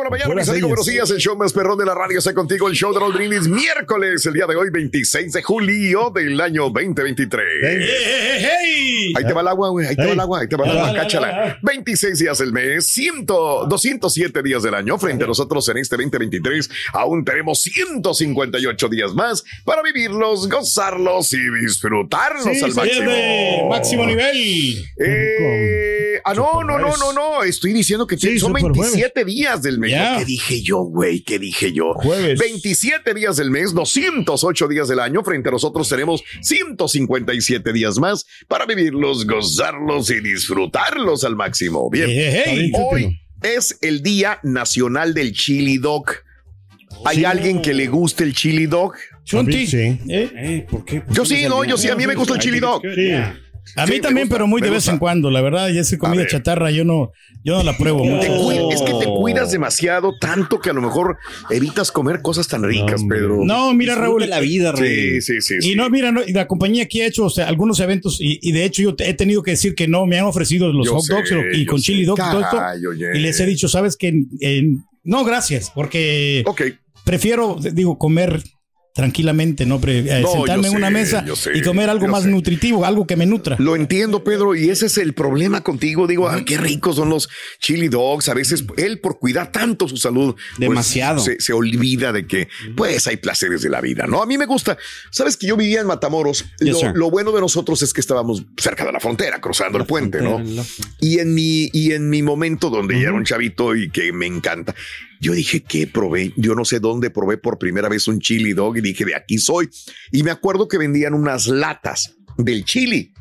[0.00, 1.10] Por la mañana, mis amigos, buenos días.
[1.10, 2.68] El show más perrón de la radio está contigo.
[2.68, 6.70] El show de Raúl Brindis, miércoles, el día de hoy, 26 de julio del año
[6.70, 7.44] 2023.
[9.14, 9.88] Ahí te va el agua, güey.
[9.88, 10.40] Ahí te va el agua.
[10.40, 10.94] Ahí te va el agua.
[10.94, 11.58] Cáchala.
[11.60, 14.96] 26 días del mes, 100, 207 días del año.
[14.96, 21.40] Frente a nosotros en este 2023, aún tenemos 158 días más para vivirlos, gozarlos y
[21.60, 23.68] disfrutarlos al máximo.
[23.68, 24.82] máximo nivel.
[24.96, 27.42] Eh, ah, no, no, no, no, no.
[27.42, 29.89] Estoy diciendo que Sí, son super 27 días del mes.
[30.18, 31.20] ¿Qué dije yo, güey?
[31.22, 31.94] ¿Qué dije yo?
[31.94, 32.38] Jueves.
[32.38, 35.22] 27 días del mes, 208 días del año.
[35.22, 41.88] Frente a nosotros tenemos 157 días más para vivirlos, gozarlos y disfrutarlos al máximo.
[41.90, 42.08] Bien.
[42.08, 42.72] Hey, hey, hey.
[42.74, 46.06] Hoy es el Día Nacional del Chili Dog.
[47.04, 48.94] ¿Hay alguien que le guste el chili dog?
[49.24, 49.66] Chunti.
[49.66, 49.98] Sí.
[50.08, 50.66] ¿Eh?
[50.68, 51.02] ¿Por qué?
[51.10, 52.82] Yo sí, no, yo sí, a mí me gusta el chili dog.
[52.94, 53.12] Sí.
[53.76, 54.92] A mí Sí, también, gusta, pero muy de vez gusta.
[54.92, 55.30] en cuando.
[55.30, 57.12] La verdad, ya es comida chatarra, yo no,
[57.44, 58.70] yo no la pruebo mucho.
[58.72, 61.16] es que te cuidas demasiado, tanto que a lo mejor
[61.50, 63.02] evitas comer cosas tan ricas.
[63.08, 63.38] Pedro.
[63.44, 64.28] No, mira, Raúl.
[64.28, 65.60] la vida, Sí, sí, sí.
[65.60, 65.72] sí.
[65.72, 68.38] Y no, mira, no, y la compañía aquí ha hecho o sea, algunos eventos y,
[68.42, 70.86] y de hecho yo te- he tenido que decir que no, me han ofrecido los
[70.86, 71.84] Yo hot dogs sé, y con sé.
[71.86, 72.60] chili dog y todo esto.
[72.90, 73.06] Oye.
[73.14, 74.12] Y les he dicho, sabes que
[75.04, 76.44] no, gracias, porque
[77.04, 78.42] prefiero, digo, comer
[79.00, 82.28] tranquilamente, no, Pre- eh, No, sentarme en una mesa sé, y comer algo más sé.
[82.28, 83.56] nutritivo, algo que me nutra.
[83.58, 86.06] Lo entiendo, Pedro, y ese es el problema contigo.
[86.06, 87.28] Digo, ah, qué ricos son los
[87.58, 88.28] chili dogs.
[88.28, 91.20] A veces él, por cuidar tanto su salud, pues, Demasiado.
[91.20, 94.22] se, se olvida de que, pues, hay placeres de la vida, ¿no?
[94.22, 94.76] A mí me gusta.
[95.10, 96.44] Sabes que yo vivía en Matamoros.
[96.60, 100.20] Yes, lo, bueno de nosotros es que estábamos cerca de la frontera, cruzando el puente,
[100.20, 100.42] ¿no?
[101.00, 104.26] Y en mi, y en mi momento donde ya era un chavito y que me
[104.26, 104.74] encanta,
[105.20, 108.78] yo dije que probé, yo no sé dónde probé por primera vez un chili dog
[108.78, 109.68] y dije de aquí soy.
[110.10, 113.12] Y me acuerdo que vendían unas latas del chili.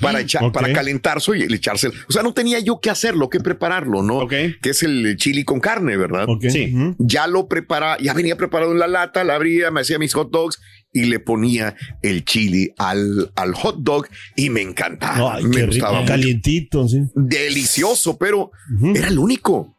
[0.00, 1.88] Para echar, para calentarse y echarse.
[1.88, 4.20] O sea, no tenía yo que hacerlo, que prepararlo, ¿no?
[4.20, 4.32] Ok.
[4.62, 6.24] Que es el chili con carne, ¿verdad?
[6.26, 6.46] Ok.
[6.48, 6.74] Sí.
[6.98, 10.30] Ya lo prepara, ya venía preparado en la lata, la abría, me hacía mis hot
[10.30, 10.58] dogs
[10.94, 15.36] y le ponía el chili al, al hot dog y me encantaba.
[15.36, 15.92] Ay, me qué rico.
[15.92, 17.02] mucho Calientito, sí.
[17.14, 18.50] delicioso, pero
[18.94, 19.75] era el único.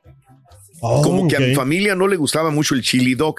[0.80, 3.38] Oh, Como que a mi familia no le gustaba mucho el chili dog.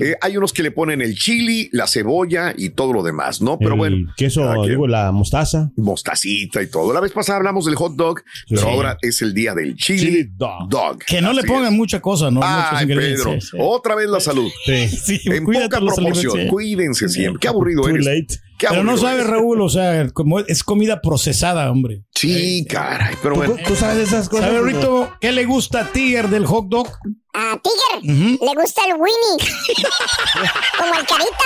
[0.00, 3.56] Eh, hay unos que le ponen el chili, la cebolla y todo lo demás, ¿no?
[3.58, 5.70] Pero El bueno, Queso, digo, la mostaza.
[5.76, 6.92] mostacita y todo.
[6.92, 10.24] La vez pasada hablamos del hot dog, pero ahora es el día del chili, Chili
[10.36, 10.68] dog.
[10.68, 10.98] dog.
[11.06, 11.78] Que no le pongan es.
[11.78, 12.40] mucha cosa, ¿no?
[12.40, 13.22] Muchos Ay, ingredientes.
[13.24, 13.56] Pedro, Sí, sí.
[13.60, 14.50] otra vez la salud.
[14.66, 14.88] Sí.
[14.88, 16.48] Sí, En poca proporción.
[16.48, 17.38] Cuídense siempre.
[17.40, 18.06] Qué aburrido Too eres.
[18.06, 18.40] late.
[18.62, 19.26] Qué Pero no sabes, eres.
[19.26, 22.02] Raúl, o sea, como es comida procesada, hombre.
[22.14, 23.16] Sí, caray.
[23.20, 23.56] Pero ¿Tú, bueno.
[23.66, 24.46] tú sabes de esas cosas?
[24.46, 26.88] ¿Sabe, Rito, qué le gusta a Tiger del hot dog?
[27.34, 29.52] A Tiger le gusta el Winnie.
[30.78, 31.44] Como el Carita.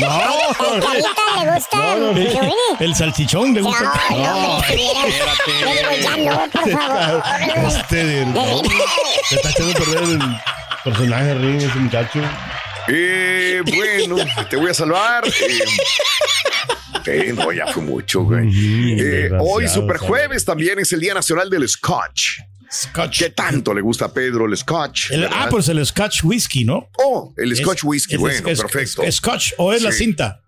[0.00, 0.74] No.
[0.74, 2.54] El Carita le gusta el, el Winnie.
[2.80, 3.92] El salchichón le No, gusta.
[4.10, 7.22] no, Le digo, ya no, por favor.
[7.68, 8.34] Este del-
[9.28, 10.20] Se está echando a perder el
[10.82, 12.20] personaje de Ring, ese muchacho.
[12.88, 14.16] Eh, bueno,
[14.48, 15.24] te voy a salvar.
[15.26, 15.58] Eh,
[17.06, 18.50] Eh, no, ya fue mucho, güey.
[19.00, 19.96] Eh, hoy, Super.
[19.96, 22.40] Jueves, también es el Día Nacional del Scotch.
[22.70, 23.18] Scotch.
[23.20, 25.10] ¿Qué tanto le gusta a Pedro el Scotch?
[25.12, 26.90] El- ah, pues el Scotch Whisky, ¿no?
[26.98, 29.02] Oh, el Scotch Es- Whisky, es- bueno, es- perfecto.
[29.04, 30.42] es- Scotch o es la cinta.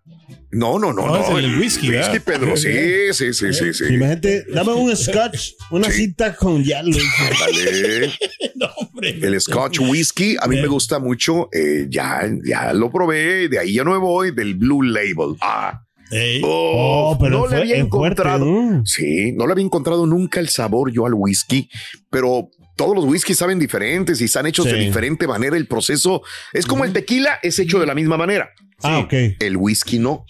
[0.52, 1.38] No, no, no, No, no.
[1.38, 2.12] es el whisky, ¿verdad?
[2.12, 2.68] Whisky, Pedro, sí,
[3.12, 3.84] sí, sí, sí, sí.
[3.84, 6.06] Imagínate, dame un scotch, una Sí.
[6.06, 6.96] cita con hielo.
[7.40, 8.10] Dale.
[8.56, 9.18] No, hombre.
[9.22, 10.62] El Scotch Whisky, a mí Bien.
[10.64, 11.48] me gusta mucho.
[11.52, 15.36] eh, ya, ya lo probé, de ahí ya no me voy, del Blue Label.
[15.40, 15.80] Ah,
[16.10, 16.42] Ey.
[16.44, 18.44] oh, Oh, pero no le había fuerte, encontrado.
[18.44, 18.84] ¿no?
[18.84, 21.70] Sí, no le había encontrado nunca el sabor yo al whisky,
[22.10, 25.56] pero todos los whiskies saben diferentes y están hechos de diferente manera.
[25.56, 26.22] El proceso
[26.52, 28.50] es como el tequila, es hecho de la misma manera.
[28.82, 29.12] Ah, ok.
[29.40, 30.24] El whisky no.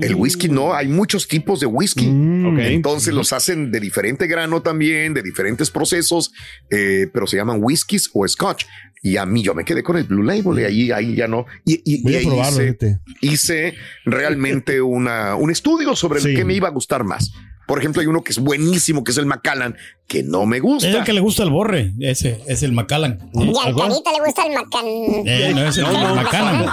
[0.00, 2.06] El whisky no, hay muchos tipos de whisky.
[2.06, 2.58] Mm, ok.
[2.60, 6.32] Entonces los hacen de diferente grano también, de diferentes procesos,
[6.70, 8.66] eh, pero se llaman whiskies o scotch.
[9.02, 11.44] Y a mí yo me quedé con el Blue Label y ahí, ahí ya no.
[11.64, 12.62] Y, y- Voy y a ahí probarlo,
[13.20, 13.74] hice
[14.04, 16.28] realmente una, un estudio sobre Sí.
[16.28, 17.32] el que me iba a gustar más.
[17.70, 19.76] Por ejemplo, hay uno que es buenísimo, que es el Macallan,
[20.08, 20.88] que no me Es gusta.
[20.88, 21.92] el que le gusta el borre.
[22.00, 23.30] Ese es el Macallan.
[23.32, 24.84] Y al carita le gusta el macán.
[24.84, 26.66] Eh, no es el Macallan.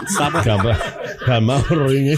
[0.44, 0.80] Calma-
[1.24, 2.14] Calmado, Rorín.
[2.14, 2.18] eh.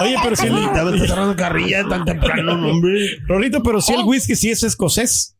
[0.00, 3.18] Oye, pero si el, me está cerrando carrilla tan temprano, no, hombre.
[3.28, 5.36] Rorito, pero si el whisky sí es escocés.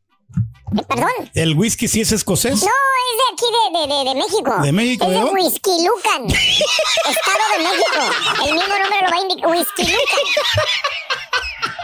[0.78, 1.08] Eh, Perdón.
[1.34, 2.62] El whisky sí es escocés.
[2.62, 4.62] No, es de aquí, de, de, de, de México.
[4.62, 5.04] ¿De México?
[5.04, 5.25] Es ¿De?
[5.25, 6.26] Whisky Lucan.
[7.10, 8.46] Estado de México.
[8.46, 9.50] El mismo nombre lo va a indicar.
[9.50, 11.25] Whisky Lucan.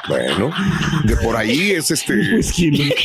[0.08, 0.50] Bueno,
[1.04, 2.96] de por ahí es este, Whisky, Luke.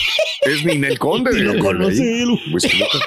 [0.41, 1.31] es Ninel Conde.
[1.33, 2.21] Ni lo conoce ahí.
[2.21, 2.39] él.
[2.53, 3.01] Whisky Lucan.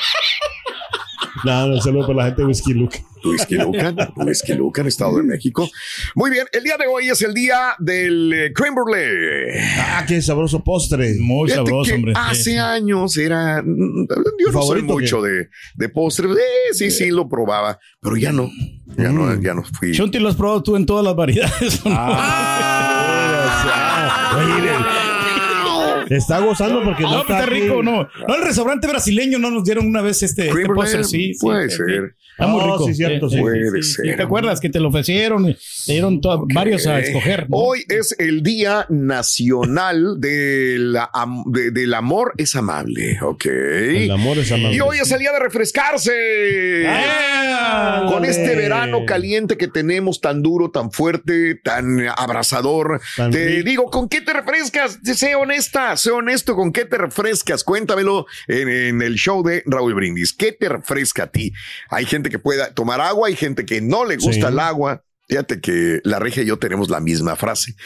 [1.44, 3.02] No, no, saludo para la gente de Whisky Luke.
[3.24, 5.68] Whisky Lucan, Whisky Lucan, Estado de México.
[6.14, 9.58] Muy bien, el día de hoy es el día del eh, creme brulee.
[9.78, 11.14] Ah, qué sabroso postre.
[11.18, 12.12] Muy Fíjate sabroso, que hombre.
[12.16, 12.56] Hace Sí.
[12.56, 13.62] años era.
[13.62, 14.06] mm,
[14.44, 16.32] Yo no soy mucho de, de postres.
[16.32, 18.50] Eh, sí, sí, lo probaba, pero ya no.
[18.96, 19.42] Ya no, Mm.
[19.42, 19.92] ya no fui.
[19.92, 21.80] Chunti, lo has probado tú en todas las variedades.
[21.86, 22.89] Ah,
[24.10, 25.09] Oye,
[26.10, 27.50] está gozando porque no, está aquí.
[27.60, 28.08] rico, no.
[28.28, 31.32] No, el restaurante brasileño no nos dieron una vez este, este postre, sí.
[31.40, 32.14] puede sí, ser.
[32.32, 32.86] Está muy Oh, rico.
[32.86, 33.38] sí, cierto, sí.
[33.38, 34.16] Puede sí, ser.
[34.16, 35.48] ¿Te acuerdas que te lo ofrecieron?
[35.50, 35.54] y
[35.86, 37.50] Te dieron to- varios a escoger.
[37.50, 37.56] ¿no?
[37.58, 43.18] Hoy es el Día Nacional del am- de- del Amor es Amable.
[43.20, 43.44] Ok.
[43.46, 44.76] El amor es amable.
[44.76, 46.86] Y hoy es el día de refrescarse.
[46.88, 48.06] ¡Ah!
[48.08, 53.68] Con este verano caliente que tenemos tan duro, tan fuerte, tan abrazador, Tan te rico.
[53.68, 54.98] digo, ¿con qué te refrescas?
[55.02, 57.62] Sé honesta, sé honesto, ¿con qué te refrescas?
[57.64, 60.32] Cuéntamelo en, en el show de Raúl Brindis.
[60.32, 61.52] ¿Qué te refresca a ti?
[61.90, 64.52] Hay gente que pueda tomar agua, hay gente que no le gusta Sí.
[64.52, 65.04] el agua.
[65.28, 67.76] Fíjate que la regia y yo tenemos la misma frase.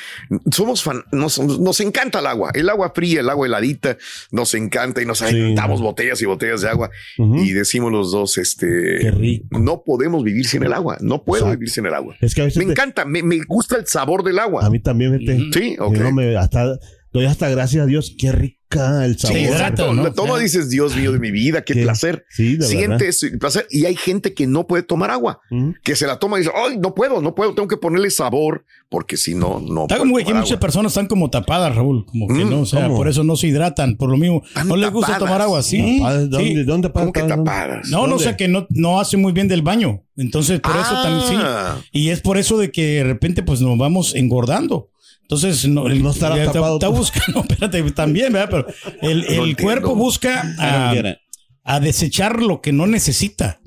[0.51, 3.99] Somos fan, nos, nos encanta el agua, el agua fría, el agua heladita,
[4.33, 5.27] nos encanta y nos Sí.
[5.27, 6.89] aventamos botellas y botellas de agua
[7.19, 9.13] y decimos los dos, este,
[9.51, 11.59] no podemos vivir sin el agua, no puedo Exacto.
[11.59, 12.17] vivir sin el agua.
[12.23, 14.65] Es que a veces Me te- encanta, me, me gusta el sabor del agua.
[14.65, 15.39] a mí también, vete.
[15.53, 15.97] Sí, ok.
[15.99, 16.79] No me, hasta,
[17.15, 18.15] doy hasta gracias a Dios.
[18.19, 19.37] Qué rica el sabor.
[19.39, 20.13] Sí, Exacto, ¿no?
[20.13, 20.43] todo Sí.
[20.43, 22.27] dices, Dios mío de mi vida, qué, Qué- placer.
[22.29, 22.69] Sí, de verdad.
[22.69, 25.39] Sientes el placer y hay gente que no puede tomar agua,
[25.85, 28.65] que se la toma y dice, ay, no puedo, no puedo, tengo que ponerle sabor
[28.89, 29.83] porque si no, no.
[29.83, 30.61] Está puedo como que tomar muchas agua.
[30.61, 32.05] personas están como tapadas, Raúl.
[32.05, 32.97] Como que Mm, no, o sea, ¿cómo?
[32.97, 33.97] por eso no se hidratan.
[33.97, 35.29] Por lo mismo, Están no les gusta tapadas.
[35.29, 36.01] tomar agua, sí.
[36.05, 36.65] Ah, ¿Dónde, sí.
[36.65, 37.89] dónde ¿Cómo que tapadas?
[37.91, 40.03] No, no, o sea que no, no hace muy bien del baño.
[40.17, 41.77] Entonces, por eso también Ah.
[41.81, 41.89] sí.
[41.93, 44.91] Y es por eso de que de repente pues nos vamos engordando.
[45.25, 48.67] Entonces, no, el- No estará está, tapado está buscando, espérate, también, ¿verdad?
[48.81, 50.95] Pero el, el cuerpo busca a,
[51.65, 53.59] a desechar lo que no necesita.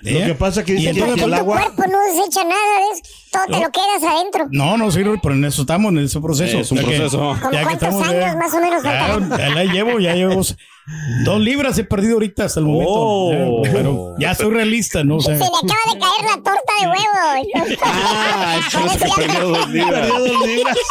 [0.00, 0.26] Lo ¿Eh?
[0.26, 1.56] que pasa es que Y que, el agua.
[1.72, 3.02] cuerpo no desecha nada de eso.
[3.34, 4.46] Todo te lo quedas adentro.
[4.50, 6.58] No, no, sí, pero en eso estamos, en ese proceso.
[6.58, 7.36] Es un Ya que- proceso.
[7.42, 10.40] ¿Con ya que estamos, años ya- más o menos Ya, ya la llevo, ya llevo
[11.24, 12.92] dos libras he perdido ahorita hasta el momento.
[12.92, 13.32] Oh.
[13.64, 15.16] Eh, Pero ya soy realista, ¿no?
[15.16, 17.78] O sea, Se le acaba de caer la torta de huevo.
[17.86, 20.00] Ah, por eso que perdió dos libras.
[20.10, 20.76] Perdió dos libras.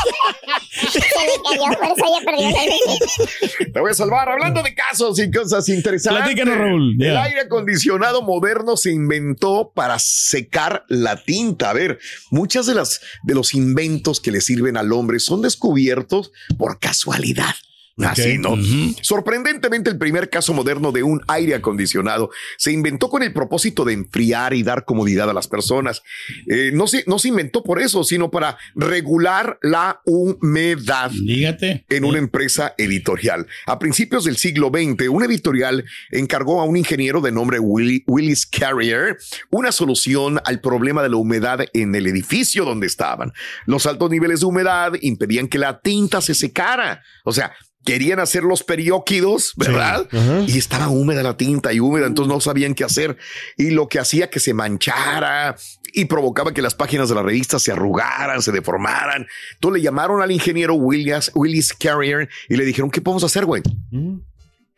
[0.92, 3.72] Se le cayó, por eso ya perdió.
[3.74, 4.30] Te voy a salvar.
[4.30, 6.24] Hablando de casos y cosas interesantes.
[6.24, 6.96] Platícanos, Raúl.
[7.00, 7.24] El Ya.
[7.24, 11.70] aire acondicionado moderno se inventó para secar la tinta.
[11.70, 12.00] A ver,
[12.34, 17.56] muchas de las de los inventos que le sirven al hombre son descubiertos por casualidad.
[17.98, 18.56] Así, ¿no?
[19.02, 23.94] Sorprendentemente, el primer caso moderno de un aire acondicionado se inventó con el propósito de
[23.94, 26.02] enfriar y dar comodidad a las personas.
[26.48, 31.86] Eh, no, se, no se inventó por eso, sino para regular la humedad dígate.
[31.90, 33.46] en una empresa editorial.
[33.68, 38.46] A principios del siglo XX, una editorial encargó a un ingeniero de nombre Willy- Willis
[38.46, 39.18] Carrier
[39.52, 43.34] una solución al problema de la humedad en el edificio donde estaban.
[43.66, 47.04] Los altos niveles de humedad impedían que la tinta se secara.
[47.24, 50.08] O sea, querían hacer los perióquidos, ¿verdad?
[50.48, 53.18] Y estaba húmeda la tinta y húmeda, entonces no sabían qué hacer.
[53.58, 55.56] Y lo que hacía que se manchara
[55.94, 59.28] y provocaba que las páginas de la revista se arrugaran, se deformaran.
[59.54, 63.62] Entonces le llamaron al ingeniero Williams, Willis Carrier y le dijeron, ¿qué podemos hacer, güey?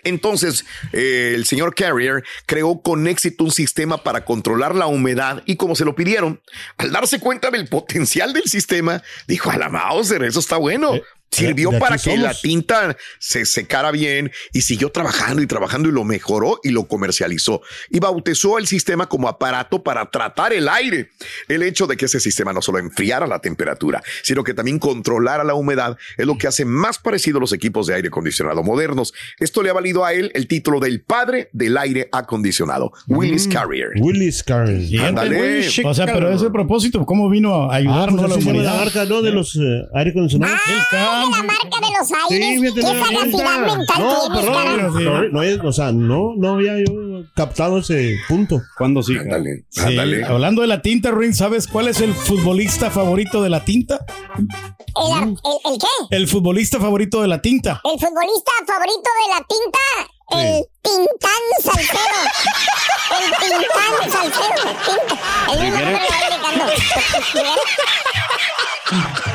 [0.06, 5.56] Entonces, eh, el señor Carrier creó con éxito un sistema para controlar la humedad y
[5.58, 6.42] como se lo pidieron,
[6.78, 10.94] al darse cuenta del potencial del sistema, dijo a la Mauser, eso está bueno.
[11.32, 15.92] Sirvió de para que la tinta se secara bien y siguió trabajando y trabajando y
[15.92, 21.10] lo mejoró y lo comercializó y bautizó el sistema como aparato para tratar el aire.
[21.50, 25.44] El hecho de que ese sistema no solo enfriara la temperatura, sino que también controlara
[25.44, 29.14] la humedad es lo que hace más parecido a los equipos de aire acondicionado modernos.
[29.40, 33.90] Esto le ha valido a él el título del padre del aire acondicionado, Willis Carrier.
[34.00, 35.02] Willis Carrier.
[35.02, 35.68] Ándale.
[35.84, 38.62] O sea, pero ese propósito, ¿cómo vino a ayudarnos Ah, a la pues llama la
[38.70, 38.86] humanidad?
[38.86, 39.22] marca, ¿no?
[39.22, 40.60] De los eh, aire acondicionados.
[40.68, 42.62] El Ah, de la marca de los Sí, aires.
[42.62, 46.34] fíjate, ¿Qué no, sagacidad no, mental no, tienes, perdón, no, no es, o sea, no,
[46.38, 46.94] no había yo
[47.36, 48.62] captado ese punto.
[48.78, 49.18] ¿Cuándo sí?
[49.18, 50.26] Ándale, Sí, ándale.
[50.26, 54.00] hablando de la tinta, Ruin, ¿sabes cuál es el futbolista favorito de la tinta?
[54.38, 55.34] ¿El, ar- el,
[55.74, 56.16] el qué?
[56.16, 57.82] El futbolista favorito de la tinta.
[57.84, 59.80] El futbolista favorito de la tinta.
[60.32, 62.20] El Tintán Salcero.
[63.20, 64.64] El Tintán Salcero.
[64.86, 65.16] Tinta.
[65.54, 66.76] El mismo nombre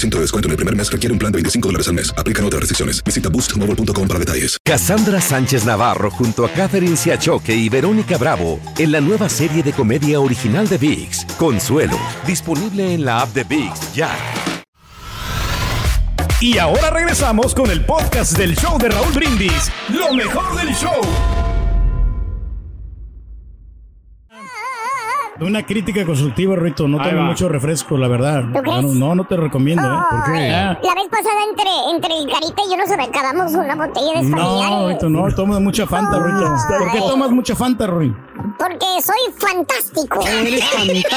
[0.00, 2.12] de descuento en el primer mes requiere un plan de 25 dólares al mes.
[2.16, 3.02] Aplican otras restricciones.
[3.02, 4.58] Visita boostmobile.com para detalles.
[4.64, 9.72] Cassandra Sánchez Navarro junto a Catherine Siachoque y Verónica Bravo en la nueva serie de
[9.72, 14.10] comedia original de VIX, Consuelo, disponible en la app de VIX ya.
[16.40, 19.70] Y ahora regresamos con el podcast del show de Raúl Brindis.
[19.88, 21.43] Lo mejor del show.
[25.40, 26.86] Una crítica constructiva, Rito.
[26.86, 28.44] No tengo mucho refresco, la verdad.
[28.52, 28.82] ¿Tú crees?
[28.84, 29.98] No, no, no te recomiendo, ¿eh?
[30.10, 30.38] ¿Por qué?
[30.38, 34.20] Ay, Ah, La vez pasada entre, entre el Carita y yo nos acabamos una botella
[34.22, 34.88] de No.
[34.88, 36.54] Rito, no, tomas mucha Fanta, Rito.
[36.78, 38.16] ¿Por qué tomas mucha Fanta, Ruin?
[38.58, 40.20] Porque soy fantástico.
[40.26, 41.16] Eres fantástico.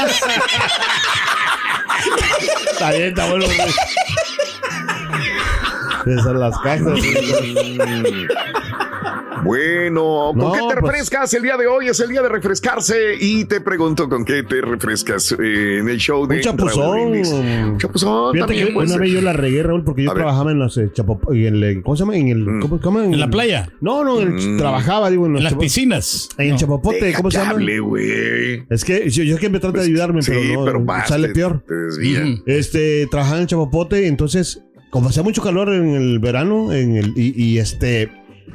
[2.71, 3.45] Está bien, está bueno.
[3.45, 3.57] güey.
[6.07, 6.83] Esas son las cajas.
[9.43, 11.87] Bueno, ¿con No, qué te pues- refrescas el día de hoy?
[11.87, 15.97] Es el día de refrescarse y te pregunto con qué te refrescas eh, en el
[15.97, 16.99] show de Un chapuzón.
[16.99, 20.17] Un chapuzón Fíjate también que puede una vez yo la regué, Raúl, porque yo ver.
[20.17, 20.91] trabajaba en los eh,
[21.33, 22.17] en el- ¿cómo se llama?
[22.17, 22.59] En el, Mm.
[22.61, 22.99] ¿cómo, cómo?
[23.01, 23.69] ¿En la playa?
[23.81, 24.57] No, no, en el- Mm.
[24.57, 26.29] trabajaba, digo, en, los En las chapo- piscinas.
[26.37, 27.51] En el chapopote, Deja ¿cómo se llama?
[27.51, 28.65] hable, güey.
[28.69, 31.29] Es que yo, yo que me trata de ayudarme, Sí, pero no, pero más sale
[31.29, 31.63] te- peor.
[31.67, 32.57] te.
[32.57, 37.13] Este, trabajaba en el chapopote, entonces, como hacía mucho calor en el verano, en el,
[37.15, 38.09] y, y este,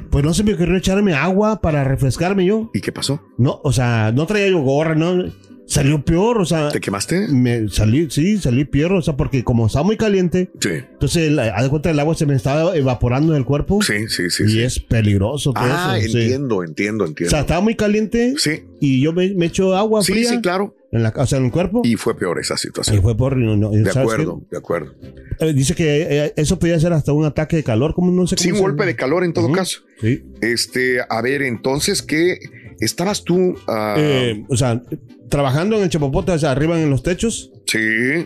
[0.09, 2.69] pues no se me ocurrió echarme agua para refrescarme yo.
[2.73, 3.21] ¿Y qué pasó?
[3.37, 5.25] No, o sea, no traía yo gorra, no.
[5.65, 7.29] Salió peor, o sea, ¿Te quemaste?
[7.29, 10.69] me salí, sí, salí peor, o sea, porque como estaba muy caliente, Sí.
[10.91, 13.81] entonces, haz de cuenta, el agua se me estaba evaporando del cuerpo.
[13.81, 14.43] Sí, sí, sí.
[14.43, 14.61] y sí.
[14.61, 16.11] es peligroso todo Ah, eso.
[16.11, 16.21] sí.
[16.21, 17.29] entiendo, entiendo, O entiendo.
[17.31, 20.75] sea, estaba muy caliente Sí, y yo me, me echo agua sí, fría sí, claro.
[20.93, 21.81] En la, o sea, en el cuerpo.
[21.83, 23.01] Y fue peor esa Y situación.
[23.01, 23.35] fue por...
[23.35, 24.93] no, no, De ¿sabes acuerdo, de acuerdo.
[25.01, 25.45] qué?
[25.49, 28.35] Eh, dice que eh, eso podía ser hasta un ataque de calor, como no sé
[28.37, 29.55] Sí, un golpe de calor en todo Ujú.
[29.55, 29.79] caso.
[29.99, 30.23] Sí.
[30.41, 32.37] Este, a ver, entonces, ¿qué?
[32.79, 33.55] ¿Estabas tú?
[33.67, 34.81] ah, Eh, o sea,
[35.29, 37.79] trabajando en el chapopote, o sea, arriba en los techos, sí.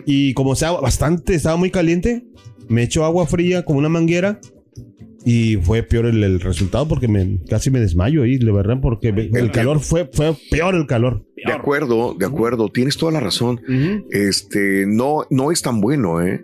[0.06, 2.26] y como estaba bastante, estaba muy caliente,
[2.68, 4.40] me echó agua fría con una manguera.
[5.26, 9.12] Y fue peor el, el resultado porque me, casi me desmayo ahí, de verdad, porque
[9.12, 11.26] me- el calor fue, fue peor el calor.
[11.46, 12.70] De acuerdo, de acuerdo.
[12.70, 13.62] Tienes toda la razón.
[14.12, 16.44] Este, no, no es tan bueno, ¿eh?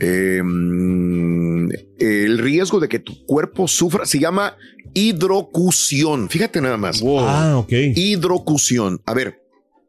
[0.00, 4.56] Eh, mm, el riesgo de que tu cuerpo sufra se llama
[4.92, 6.28] hidrocución.
[6.28, 7.02] Fíjate nada más.
[7.04, 7.72] Ah, ok.
[7.72, 9.00] Hidrocución.
[9.06, 9.42] A ver,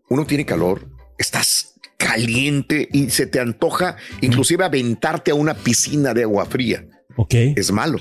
[0.10, 6.24] uno tiene calor, estás caliente y se te antoja inclusive aventarte a una piscina de
[6.24, 6.86] agua fría.
[7.16, 7.34] Ok.
[7.34, 8.00] Es malo.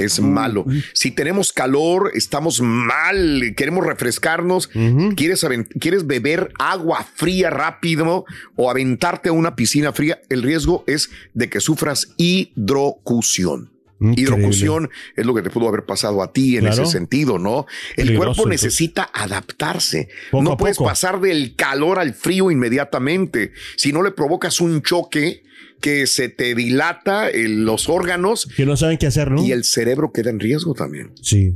[0.00, 0.64] Es malo.
[0.92, 5.14] Si tenemos calor, estamos mal, queremos refrescarnos, Ujú.
[5.16, 8.24] quieres, aven- quieres beber agua fría rápido
[8.56, 13.71] o aventarte a una piscina fría, el riesgo es de que sufras hidrocución.
[14.02, 14.22] Increíble.
[14.22, 16.82] Hidrocución es lo que te pudo haber pasado a ti en Claro.
[16.82, 17.66] ese sentido, ¿no?
[17.96, 18.62] El cuerpo entonces.
[18.64, 20.08] necesita adaptarse.
[20.30, 20.90] Poco no puedes poco.
[20.90, 23.52] pasar del calor al frío inmediatamente.
[23.76, 25.42] Si no le provocas un choque
[25.80, 29.42] que se te dilata el- los órganos Que no saben qué hacer, ¿no?
[29.44, 31.10] y el cerebro queda en riesgo también.
[31.20, 31.54] Sí.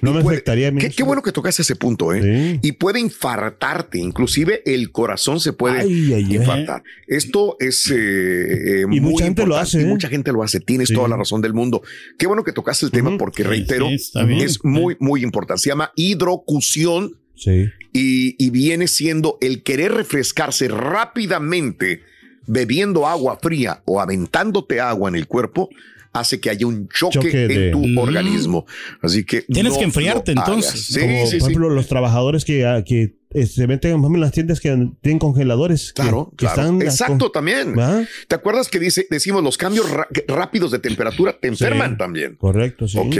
[0.00, 0.80] No me puede- afectaría a mí.
[0.80, 2.58] Qué, qué bueno que tocaste ese punto, ¿eh?
[2.62, 6.36] Y puede infartarte, inclusive el corazón se puede Ay, ay, ay.
[6.36, 6.82] infartar.
[7.06, 9.86] Esto es eh, eh, Y muy mucha gente lo importante, hace, y ¿eh?
[9.88, 10.60] mucha gente lo hace.
[10.60, 10.94] Tienes Sí.
[10.94, 11.82] toda la razón del mundo.
[12.18, 15.62] Qué bueno que tocaste el tema porque reitero, sí, es muy, muy importante.
[15.62, 17.68] Se llama hidrocución Sí.
[17.92, 22.02] y, y viene siendo el querer refrescarse rápidamente
[22.46, 25.68] bebiendo agua fría o aventándote agua en el cuerpo
[26.12, 27.98] hace que haya un choque, Choque de- en tu Mm.
[27.98, 28.66] organismo.
[29.00, 30.86] Así que Tienes no que enfriarte, entonces.
[30.86, 31.36] Sí, Como, sí, por sí.
[31.38, 33.14] ejemplo, los trabajadores que, ah, que
[33.46, 34.68] se meten ejemplo, en las tiendas que
[35.00, 35.92] tienen congeladores.
[35.92, 36.60] que- Claro, que, claro.
[36.62, 37.74] están Exacto, con- también.
[38.28, 39.86] ¿Te acuerdas que dice, decimos los cambios
[40.28, 42.36] rápidos de temperatura te enferman también?
[42.36, 42.98] Correcto, sí.
[42.98, 43.16] Ok.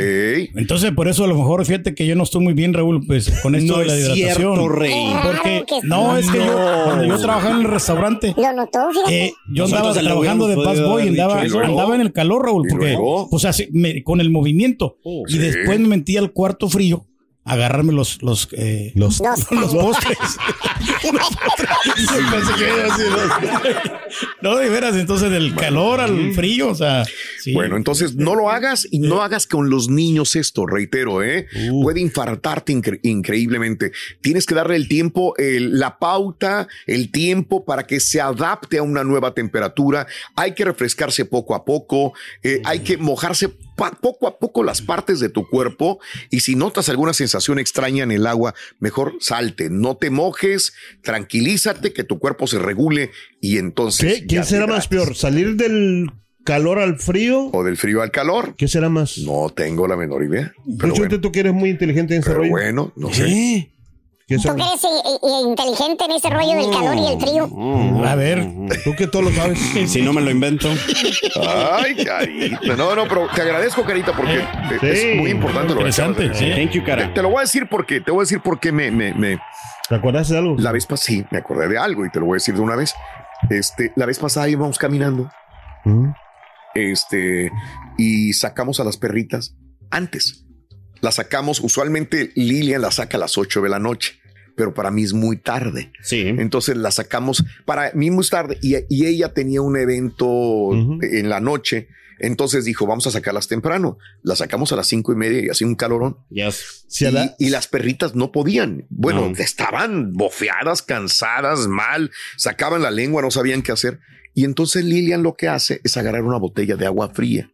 [0.58, 3.30] Entonces, por eso a lo mejor, fíjate que yo no estoy muy bien, Raúl, pues
[3.42, 4.36] con esto No de la es hidratación.
[4.56, 4.94] cierto, Rey.
[5.22, 9.32] Porque, Claro no, es que yo, cuando yo trabajaba en el restaurante, Lo notó, eh,
[9.52, 13.28] yo andaba trabajando de podido boy, andaba, andaba en el calor, Raúl, ¿Y porque, luego?
[13.30, 14.98] pues así, me- con el movimiento.
[15.28, 15.38] y sí.
[15.38, 17.06] después me metí al cuarto frío
[17.44, 20.18] agarrarme los, los, eh, Los, Los- los postres.
[24.42, 27.04] No, de veras, entonces del calor al frío, o sea,
[27.40, 27.52] sí.
[27.54, 31.46] Bueno, entonces no lo hagas y no hagas con los niños esto, reitero, ¿eh?
[31.70, 31.82] Uh.
[31.82, 33.92] Puede infartarte incre- increíblemente.
[34.20, 38.82] Tienes que darle el tiempo, el- la pauta, el tiempo para que se adapte a
[38.82, 40.06] una nueva temperatura.
[40.36, 43.50] Hay que refrescarse poco a poco, eh, hay que mojarse
[43.90, 45.98] poco a poco las partes de tu cuerpo
[46.30, 50.72] y si notas alguna sensación extraña en el agua, mejor salte, no te mojes,
[51.02, 53.10] tranquilízate, que tu cuerpo se regule
[53.40, 54.20] y entonces...
[54.20, 54.26] ¿Qué?
[54.26, 55.14] ¿Quién será más peor?
[55.16, 56.10] ¿Salir del
[56.44, 57.50] calor al frío?
[57.52, 58.54] O del frío al calor.
[58.56, 59.18] ¿Qué será más?
[59.18, 60.52] No tengo la menor idea.
[60.78, 62.50] Pero Chute, bueno, tú que eres muy inteligente en ese rollo.
[62.50, 63.70] bueno, no sé.
[64.36, 64.42] ¿Qué?
[64.42, 68.06] ¿Qué Tú que eres eh, eh, inteligente en ese rollo del calor y el frío.
[68.06, 68.46] A ver,
[68.84, 69.58] Tú que todo lo sabes.
[69.90, 70.68] Si no me lo invento.
[71.48, 72.76] Ay, carita.
[72.76, 75.96] No, no, pero te agradezco, carita, porque eh, Sí, es muy importante lo que acabas
[75.96, 76.54] de interesante, decir.
[76.54, 76.60] sí.
[76.60, 77.14] Thank you, Te, cara.
[77.14, 79.38] te lo voy a decir porque, te voy a decir por qué me, me, me-
[79.88, 80.56] ¿Te acuerdas de algo?
[80.58, 82.60] la vez pasada, sí, me acordé de algo y te lo voy a decir de
[82.60, 82.94] una vez.
[83.50, 85.30] Este, la vez pasada íbamos caminando,
[85.84, 86.10] Mm.
[86.74, 87.50] este,
[87.98, 89.54] y sacamos a las perritas
[89.90, 90.44] antes.
[91.00, 94.20] Las sacamos, usualmente Lilian la saca a las 8 de la noche,
[94.56, 95.92] pero para mí es muy tarde.
[96.02, 96.20] Sí.
[96.26, 100.70] Entonces la sacamos para mí muy tarde y, y ella tenía un evento
[101.02, 101.88] en la noche.
[102.18, 103.98] Entonces dijo, vamos a sacarlas temprano.
[104.22, 106.18] Las sacamos a las cinco y media y hacía un calorón.
[106.30, 106.86] Yes.
[107.00, 108.86] Y, la- y las perritas no podían.
[108.90, 109.36] Bueno, No.
[109.42, 113.98] estaban bofeadas, cansadas, mal, sacaban la lengua, no sabían qué hacer.
[114.34, 117.50] Y entonces Lilian lo que hace es agarrar una botella de agua fría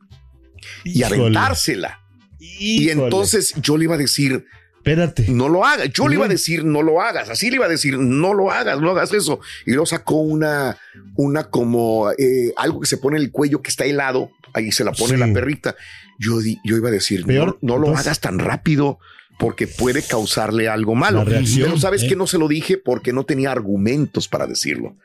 [0.84, 1.20] y Híjole.
[1.22, 2.00] aventársela.
[2.38, 4.44] Y entonces yo le iba a decir,
[4.88, 5.26] Espérate.
[5.28, 5.90] no lo hagas.
[5.92, 7.28] Yo le iba a decir, no lo hagas.
[7.30, 9.40] Así le iba a decir, no lo hagas, no hagas eso.
[9.66, 10.76] Y luego sacó una,
[11.16, 14.30] una como eh, algo que se pone en el cuello que está helado.
[14.54, 15.16] Ahí se la pone Sí.
[15.20, 15.76] la perrita.
[16.18, 18.98] Yo, di- yo iba a decir, Peor, no, no lo hagas tan rápido
[19.38, 21.24] porque puede causarle algo malo.
[21.24, 22.08] Reacción, Pero sabes ¿eh?
[22.08, 24.96] que no se lo dije porque no tenía argumentos para decirlo.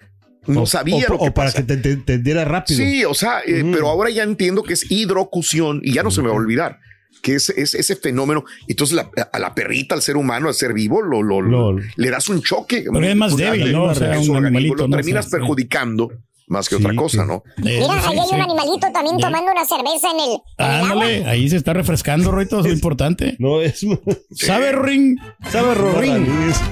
[0.48, 1.60] No O- sabía o, lo que o para pasa.
[1.60, 2.78] que te, te entendiera rápido.
[2.78, 3.72] Sí, o sea, eh, Mm.
[3.74, 6.80] pero ahora ya entiendo que es hidrocución y ya no se me va a olvidar
[7.22, 8.44] que es, es ese fenómeno.
[8.68, 12.10] Entonces la- a la perrita, al ser humano, al ser vivo, lo, lo- Lo- le
[12.10, 12.86] das un choque.
[12.92, 13.86] Pero es más débil, ¿no?
[13.86, 14.96] O sea, En un su organismo, animalito, Lo ¿no?
[14.98, 15.32] terminas sí.
[15.32, 16.12] perjudicando
[16.48, 17.28] más que Sí, otra cosa, sí.
[17.28, 17.44] ¿no?
[17.70, 18.36] eh, Mira, sí, ahí hay sí.
[18.36, 21.04] un animalito también tomando una cerveza en el, en el agua.
[21.06, 23.36] Ándale, ahí se está refrescando, Roito, es lo importante.
[23.40, 23.86] No es.
[24.32, 25.18] ¿Sabe, Ring?
[25.50, 26.28] ¿Sabe, Rorín?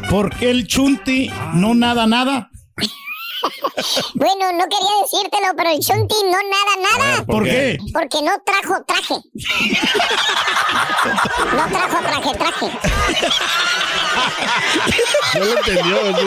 [0.10, 2.50] ¿Por qué el chunti no nada nada?
[4.16, 7.26] Bueno, no quería decírtelo, pero el Chunti no nada, nada.
[7.26, 7.78] ¿Por qué?
[7.94, 9.16] Porque no trajo traje.
[11.56, 12.70] No trajo traje, traje.
[15.40, 16.04] No lo entendió.
[16.04, 16.22] Digo,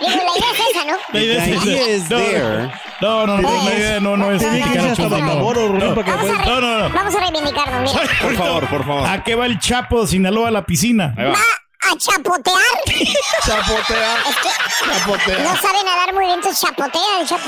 [0.00, 0.96] la idea es esa, ¿no?
[1.12, 1.90] La idea es esa.
[1.90, 2.72] is No, there.
[3.00, 5.52] No, no, no, la idea no, no es ser al hasta Chunti, no.
[5.52, 6.94] No, no, no.
[6.94, 8.08] Vamos a reivindicarnos, mira.
[8.22, 9.08] Por favor, por favor.
[9.08, 11.14] ¿A qué va el Chapo de Sinaloa a la piscina?
[11.16, 11.38] Ahí va.
[11.92, 12.56] A chapotear.
[13.44, 14.14] Chapotea.
[14.28, 14.48] Es que
[14.86, 15.38] Chapotea.
[15.40, 17.42] no sabe nadar muy bien, entonces chapotea el chapo.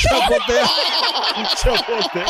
[0.00, 0.66] Chapotea.
[1.56, 2.26] Chapotea.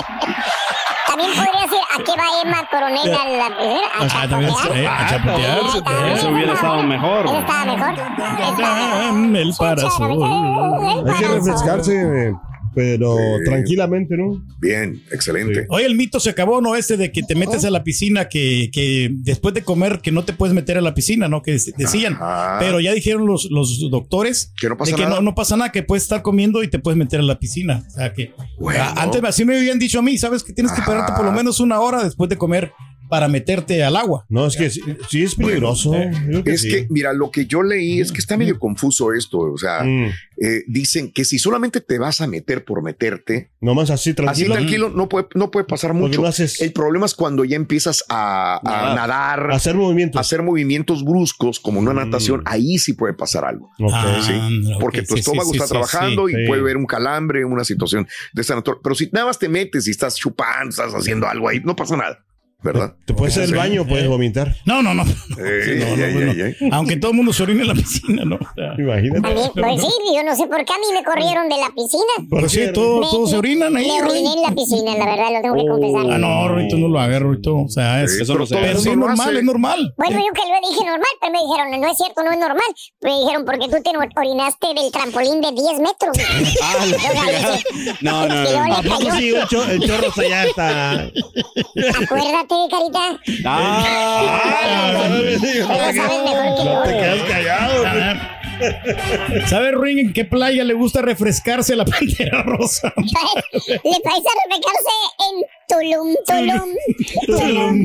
[1.07, 3.89] También podría decir, ¿a qué va Emma Coronel a la primera?
[3.99, 5.01] A también es- eh, chapotear.
[5.01, 5.59] a chapotear.
[5.77, 7.27] Está, Eso hubiera estado mejor.
[7.27, 7.95] Estaba mejor.
[8.59, 10.23] Dame el parasol.
[11.09, 12.35] Hay que refrescarse.
[12.75, 13.45] Pero Sí.
[13.45, 14.43] tranquilamente, ¿no?
[14.61, 15.67] Bien, excelente.
[15.69, 16.77] Oye, el mito se acabó, ¿no?
[16.77, 20.25] Este de que te metes a la piscina, que, que después de comer, que no
[20.25, 21.43] te puedes meter a la piscina, ¿no?
[21.43, 22.15] Que decían.
[22.15, 22.57] Ajá.
[22.61, 25.17] Pero ya dijeron los, los doctores Que no pasa de que nada.
[25.17, 27.85] No, no pasa nada, que puedes estar comiendo y te puedes meter a la piscina.
[27.87, 28.83] O sea que Bueno.
[28.83, 30.43] a- antes así me habían dicho a mí, ¿sabes?
[30.43, 32.73] Que tienes que esperarte por lo menos una hora después de comer
[33.09, 34.25] para meterte al agua.
[34.29, 35.91] No, es que sí, sí es peligroso.
[35.91, 36.69] Bueno, que Es sí.
[36.69, 39.39] que, mira, lo que yo leí es que está medio confuso esto.
[39.39, 40.07] O sea, Mm.
[40.43, 44.55] eh, dicen que si solamente te vas a meter por meterte, Nomás así así tranquilo.
[44.55, 46.21] tranquilo, no puede, no puede pasar mucho.
[46.21, 50.21] no haces- El problema es cuando ya empiezas a, a nadar, a Hacer movimientos.
[50.21, 51.97] hacer movimientos bruscos como una Mm.
[51.97, 53.71] natación, ahí sí puede pasar algo.
[53.79, 56.47] Sí, Ah, porque tu sí, estómago sí, está sí, trabajando sí, y sí.
[56.47, 58.83] puede haber un calambre, una situación de esa naturaleza.
[58.83, 61.97] Pero si nada más te metes y estás chupando, estás haciendo algo ahí, no pasa
[61.97, 62.25] nada,
[62.65, 62.95] ¿verdad?
[63.05, 64.57] Te puedes hacer el baño, puedes vomitar.
[64.65, 65.05] No, no, no.
[66.73, 68.39] Aunque todo el mundo se orine en la piscina, ¿no?
[68.79, 69.29] Imagínate.
[69.29, 71.69] A mí, pues sí, yo no sé por qué a mí me corrieron de la
[71.75, 72.29] piscina.
[72.31, 73.87] Pero sí, todos, se orinan ahí.
[73.87, 76.11] Me oriné en la piscina, la verdad, lo tengo que confesar.
[76.15, 77.57] Ah, no, Rito, no lo hagas, Rito.
[77.59, 78.67] O sea, es, Sí, Eso pero no se hace.
[78.67, 79.95] pero sí, el es normal, es normal.
[79.97, 82.71] Bueno, yo que lo dije normal, pero me dijeron, no es cierto, no es normal.
[83.03, 86.17] Me dijeron, porque tú te orinaste del trampolín de 10 metros.
[86.63, 86.87] Ah,
[88.01, 88.43] No, no, no.
[88.45, 89.15] le ¿A poco cayó.
[89.17, 89.29] sí?
[89.35, 90.93] El, cho- el chorro allá está.
[90.93, 93.21] Acuérdate, carita.
[93.47, 95.09] Ah,
[96.25, 96.99] mejor que No te yo.
[97.01, 97.85] quedas callado.
[99.49, 102.93] ¿Sabe, Ring, en qué playa le gusta refrescarse a la pantera rosa?
[102.97, 103.11] Le
[104.05, 104.95] vais a reflejarse
[105.27, 105.35] en
[105.69, 106.71] Tulum, Tulum.
[107.27, 107.77] Tulum,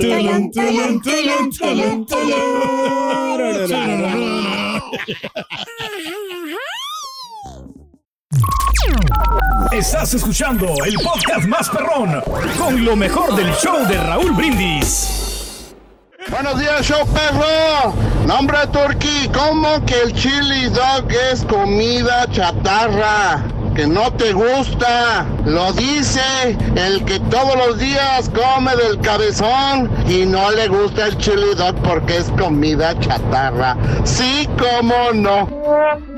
[0.00, 2.06] Tulum, Tulum, Tulum, Tulum,
[9.72, 12.22] Estás escuchando el podcast más perrón
[12.58, 15.74] con lo mejor del show de Raúl Brindis.
[16.30, 17.94] Buenos días, show perro.
[18.26, 23.44] Nombre Turqui, ¿cómo que el chili dog es comida chatarra?
[23.74, 25.26] Que no te gusta.
[25.44, 31.18] Lo dice el que todos los días come del cabezón y no le gusta el
[31.18, 33.76] chili dog porque es comida chatarra.
[34.04, 36.13] Sí, cómo no.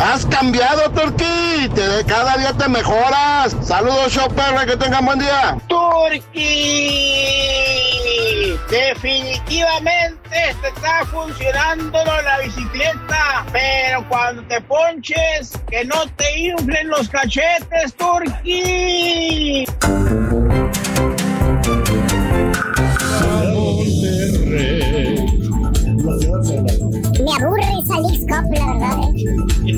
[0.00, 1.68] Has cambiado, Turqui.
[1.74, 3.54] Te, cada día te mejoras.
[3.62, 5.58] Saludos, show perro, que tengan buen día.
[5.68, 6.40] Turqui,
[8.70, 17.08] definitivamente te está funcionando la bicicleta, pero cuando te ponches, que no te inflen los
[17.08, 19.66] cachetes, Turqui.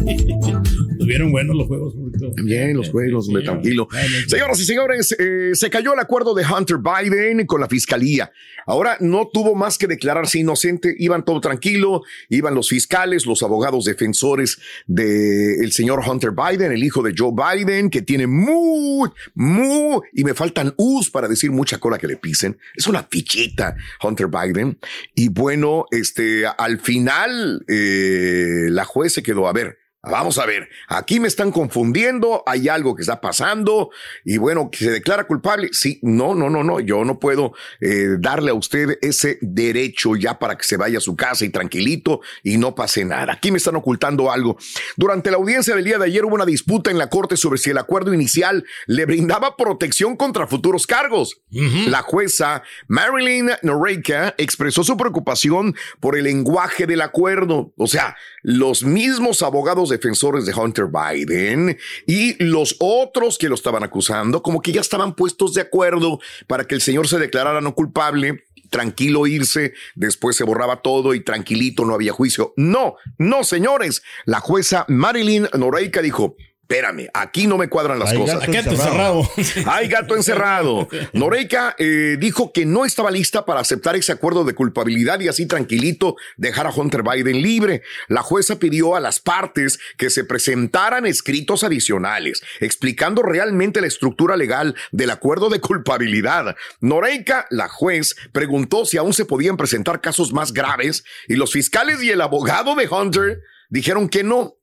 [0.06, 1.94] Estuvieron buenos los juegos.
[2.42, 3.88] Bien, los juegos, hombre, tranquilo.
[4.26, 8.32] Señoras y señores, eh, se cayó el acuerdo de Hunter Biden con la fiscalía.
[8.66, 13.84] Ahora no tuvo más que declararse inocente, iban todo tranquilo, iban los fiscales, los abogados
[13.84, 20.24] defensores del señor Hunter Biden, el hijo de Joe Biden, que tiene muy, muy, y
[20.24, 22.58] me faltan us para decir mucha cola que le pisen.
[22.74, 24.78] Es una fichita, Hunter Biden.
[25.14, 29.85] Y bueno, este, al final, eh, la juez se quedó a ver.
[30.08, 33.90] Vamos a ver, aquí me están confundiendo, hay algo que está pasando
[34.24, 35.70] y bueno, que se declara culpable.
[35.72, 40.38] Sí, no, no, no, no, yo no puedo eh, darle a usted ese derecho ya
[40.38, 43.32] para que se vaya a su casa y tranquilito y no pase nada.
[43.32, 44.56] Aquí me están ocultando algo.
[44.96, 47.70] Durante la audiencia del día de ayer hubo una disputa en la corte sobre si
[47.70, 51.42] el acuerdo inicial le brindaba protección contra futuros cargos.
[51.50, 57.72] La jueza Marilyn Noreika expresó su preocupación por el lenguaje del acuerdo.
[57.76, 63.82] O sea, los mismos abogados defensores de Hunter Biden y los otros que lo estaban
[63.82, 67.74] acusando, como que ya estaban puestos de acuerdo para que el señor se declarara no
[67.74, 72.52] culpable tranquilo irse, después se borraba todo y tranquilito no había juicio.
[72.56, 74.02] No, no, señores.
[74.24, 76.36] La jueza Marilyn Noreika dijo,
[76.68, 78.40] Espérame, aquí no me cuadran las Hay cosas.
[78.40, 79.30] gato Gato encerrado.
[79.66, 80.88] Hay gato encerrado.
[81.12, 85.46] Noreika eh, dijo que no estaba lista para aceptar ese acuerdo de culpabilidad y así
[85.46, 87.82] tranquilito dejar a Hunter Biden libre.
[88.08, 94.36] La jueza pidió a las partes que se presentaran escritos adicionales explicando realmente la estructura
[94.36, 96.56] legal del acuerdo de culpabilidad.
[96.80, 102.02] Noreika, la juez, preguntó si aún se podían presentar casos más graves y los fiscales
[102.02, 104.55] y el abogado de Hunter dijeron que no.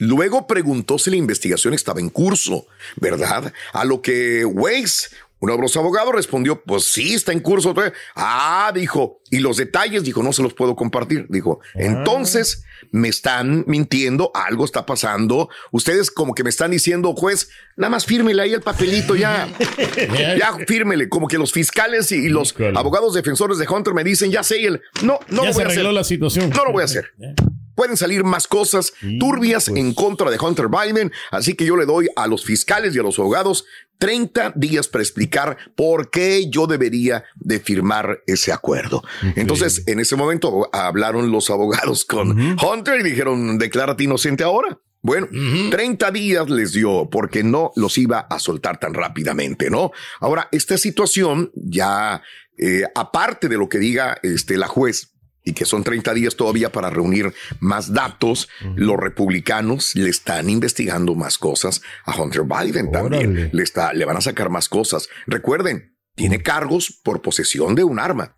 [0.00, 3.52] Luego preguntó si la investigación estaba en curso, ¿verdad?
[3.74, 5.10] A lo que Weiss,
[5.40, 7.74] uno de los abogados, respondió, pues sí, está en curso.
[8.16, 11.26] Ah, dijo, y los detalles, dijo, no se los puedo compartir.
[11.28, 15.50] Dijo, entonces me están mintiendo, algo está pasando.
[15.70, 19.48] Ustedes como que me están diciendo, juez, nada más fírmele ahí el papelito ya.
[20.38, 24.42] ya fírmele, como que los fiscales y los abogados defensores de Hunter me dicen, ya
[24.42, 25.84] sé, y él, no, no ya lo se voy a hacer.
[25.84, 26.48] la situación.
[26.48, 27.12] No lo voy a hacer.
[27.74, 31.12] Pueden salir más cosas turbias en contra de Hunter Biden.
[31.30, 33.64] Así que yo le doy a los fiscales y a los abogados
[33.98, 39.02] 30 días para explicar por qué yo debería de firmar ese acuerdo.
[39.36, 44.78] Entonces, en ese momento hablaron los abogados con Hunter y dijeron, declárate inocente ahora.
[45.02, 45.28] Bueno,
[45.70, 49.92] 30 días les dio porque no los iba a soltar tan rápidamente, ¿no?
[50.18, 52.22] Ahora, esta situación ya,
[52.58, 55.14] eh, aparte de lo que diga este, la juez,
[55.50, 61.16] y que son 30 días todavía para reunir más datos, los republicanos le están investigando
[61.16, 63.50] más cosas a Hunter Biden también.
[63.52, 65.08] Le, está, le van a sacar más cosas.
[65.26, 68.36] Recuerden, tiene cargos por posesión de un arma.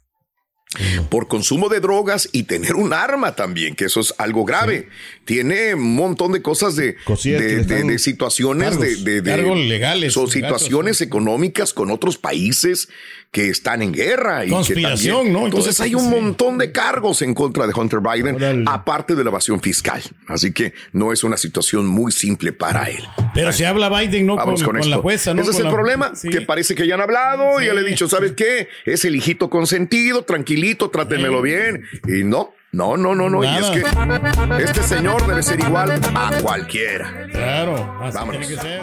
[1.11, 4.89] Por consumo de drogas y tener un arma también, que eso es algo grave.
[5.27, 10.31] Tiene un montón de cosas de, de, de, de situaciones cargos, de, cargos legales, son
[10.31, 12.89] situaciones económicas con otros países
[13.33, 14.45] que están en guerra.
[14.45, 15.45] Y que Conspiración, también- ¿no?
[15.47, 16.09] Entonces hay un sí.
[16.11, 20.03] montón de cargos en contra de Hunter Biden, aparte de la evasión fiscal.
[20.29, 23.03] Así que no es una situación muy simple para él.
[23.35, 24.37] Pero si habla Biden, ¿no?
[24.37, 25.41] Con, Vamos con, con la jueza, ¿no?
[25.41, 26.29] Ese es el la- problema, Sí.
[26.29, 28.69] que parece que ya han hablado, y ya le he dicho, ¿sabes qué?
[28.85, 31.85] Es el hijito consentido, tranquilito, trátenmelo bien.
[32.07, 33.43] Y no, no, no, no, no.
[33.43, 33.83] Y es que
[34.63, 37.27] este señor debe ser igual a cualquiera.
[37.33, 38.47] Claro, así Vámonos.
[38.47, 38.83] tiene que ser.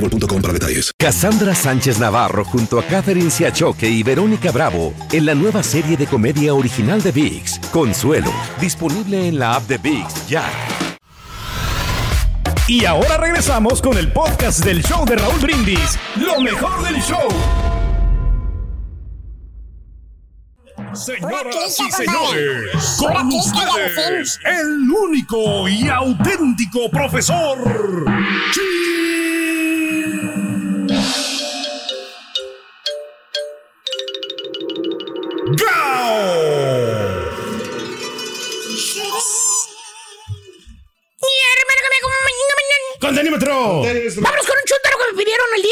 [0.01, 0.91] boostmobile.com para detalles.
[0.97, 6.07] Cassandra Sánchez Navarro junto a Catherine Siachoque y Verónica Bravo en la nueva serie de
[6.07, 10.43] comedia original de VIX, Consuelo, disponible en la app de VIX ya.
[12.67, 15.97] Y ahora regresamos con el podcast del show de Raúl Brindis.
[16.15, 17.27] Lo mejor del show.
[20.93, 27.57] Señoras y señores, con ustedes, el único y auténtico profesor.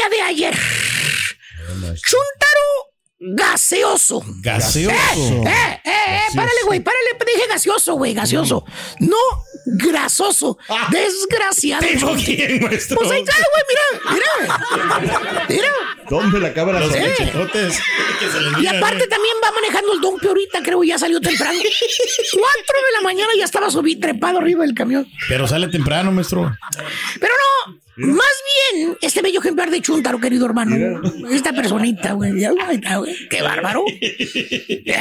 [0.09, 0.57] De ayer.
[2.01, 4.23] Chúntaro gaseoso.
[4.41, 4.93] Gaseoso.
[4.93, 7.09] Eh, eh, eh, eh, párale, güey, párale.
[7.25, 8.65] Dije gaseoso, güey, gaseoso.
[8.99, 9.17] No
[9.65, 10.57] grasoso.
[10.89, 11.85] Desgraciado.
[11.85, 12.97] ¿Pero quién, maestro?
[12.97, 15.45] Pues ahí está, güey, mira, mira.
[15.49, 15.67] Mira.
[16.09, 20.97] ¿Dónde la cámara Los le Y aparte también va manejando el Dompe ahorita, creo, ya
[20.97, 21.59] salió temprano.
[21.59, 25.07] Cuatro de la mañana ya estaba subido, trepado arriba del camión.
[25.27, 26.51] Pero sale temprano, maestro.
[27.19, 27.33] Pero
[27.67, 28.33] no, más
[28.73, 31.01] bien, este bello ejemplar de Chuntaro, querido hermano.
[31.31, 32.33] Esta personita, güey.
[33.29, 33.83] Qué bárbaro.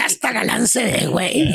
[0.05, 1.49] Hasta galán se ve, güey.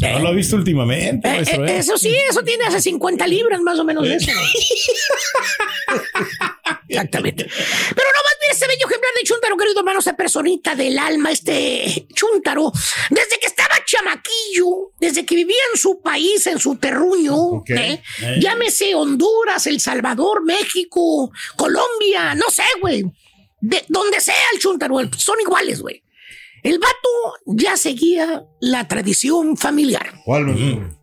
[0.00, 1.66] No lo ha visto últimamente, Eh, maestro.
[1.66, 1.78] eh, ¿eh?
[1.78, 4.30] eso sí, eso tiene hace 50 libras más o menos eso.
[6.88, 7.44] Exactamente.
[7.44, 11.30] Pero no más bien este bello ejemplar de Chuntaro, querido hermano, esa personita del alma,
[11.30, 12.72] este Chuntaro,
[13.10, 18.00] desde que estaba chamaquillo, desde que vivía en su país, en su terruño, ¿eh?
[18.22, 18.38] Eh.
[18.40, 23.04] llámese Honduras, El Salvador, México, Colombia, no sé, güey.
[23.60, 26.02] De donde sea el Chuntaro, son iguales, güey.
[26.62, 27.08] El vato
[27.46, 30.14] ya seguía la tradición familiar.
[30.24, 30.98] ¿Cuál, maestro?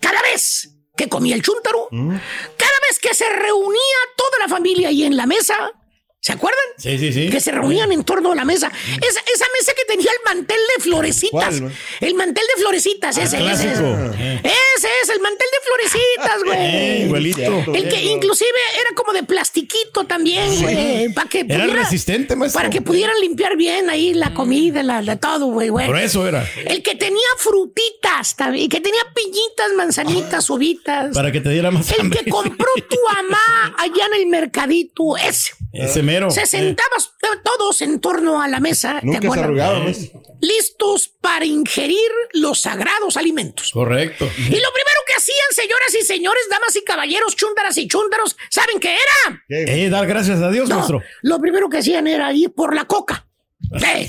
[0.00, 5.04] Cada vez que comía el chúntaro, cada vez que se reunía toda la familia ahí
[5.04, 5.70] en la mesa,
[6.28, 6.60] ¿se acuerdan?
[6.76, 7.30] Sí, sí, sí.
[7.30, 8.70] Que se reunían en torno a la mesa.
[8.86, 11.62] Esa, esa mesa que tenía el mantel de florecitas.
[12.00, 13.70] El mantel de florecitas, ese, ese, Clásico.
[13.72, 14.34] ese.
[14.76, 17.02] Ese es el mantel de florecitas, Eh, güey.
[17.06, 17.74] igualito.
[17.74, 21.08] El que inclusive era como de plastiquito también, güey.
[21.14, 22.58] Para que Era resistente, maestro.
[22.58, 25.86] Para que pudieran limpiar bien ahí la comida, la, la todo, güey, güey.
[25.86, 26.46] Por eso era.
[26.66, 31.14] El que tenía frutitas también, que tenía piñitas, manzanitas, uvitas.
[31.14, 32.20] Para que te diera más El hambre.
[32.22, 35.52] que compró tu mamá allá en el mercadito, ese.
[35.72, 36.17] Ese mero.
[36.30, 37.00] Se sentaban
[37.42, 43.70] todos en torno a la mesa, ¿te Nunca se listos para ingerir los sagrados alimentos.
[43.72, 44.24] Correcto.
[44.36, 48.78] Y lo primero que hacían, señoras y señores, damas y caballeros, chúntaras y chúntaros, ¿saben
[48.80, 49.44] qué era?
[49.48, 51.02] Eh, dar gracias a Dios, No, maestro.
[51.22, 53.27] lo primero que hacían era ir por la coca.
[53.84, 54.08] Eh,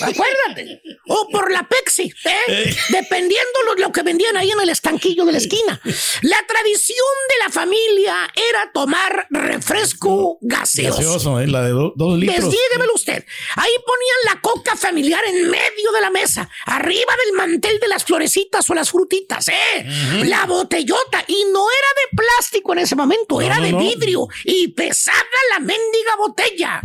[0.00, 0.82] acuérdate.
[1.08, 2.74] O por la Pepsi, ¿eh?
[2.88, 5.80] dependiendo lo, lo que vendían ahí en el estanquillo de la esquina.
[6.22, 6.96] La tradición
[7.28, 8.16] de la familia
[8.50, 10.96] era tomar refresco gaseoso.
[10.96, 12.36] Gaseoso, eh, la de do- dos litros.
[12.36, 13.24] Desdídemelo usted.
[13.56, 18.04] Ahí ponían la coca familiar en medio de la mesa, arriba del mantel de las
[18.04, 19.86] florecitas o las frutitas, ¿eh?
[20.24, 21.24] La botellota.
[21.26, 23.78] Y no era de plástico en ese momento, era no, de no.
[23.78, 24.26] vidrio.
[24.44, 25.18] Y pesada
[25.52, 26.82] la mendiga botella.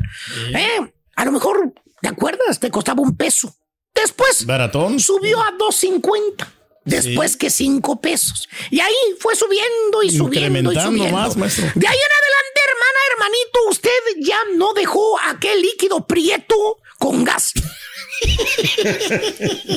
[0.54, 0.80] ¿Eh?
[1.16, 2.60] A lo mejor, ¿te acuerdas?
[2.60, 3.56] Te costaba un peso.
[3.96, 5.00] Después Baratón.
[5.00, 6.46] subió a 2.50.
[6.86, 8.50] Después que 5 pesos.
[8.70, 11.18] Y ahí fue subiendo y subiendo y subiendo.
[11.18, 11.64] más, maestro.
[11.76, 13.90] De ahí en adelante, hermana, hermanito, usted
[14.20, 16.56] ya no dejó aquel líquido prieto
[17.00, 17.54] con gas.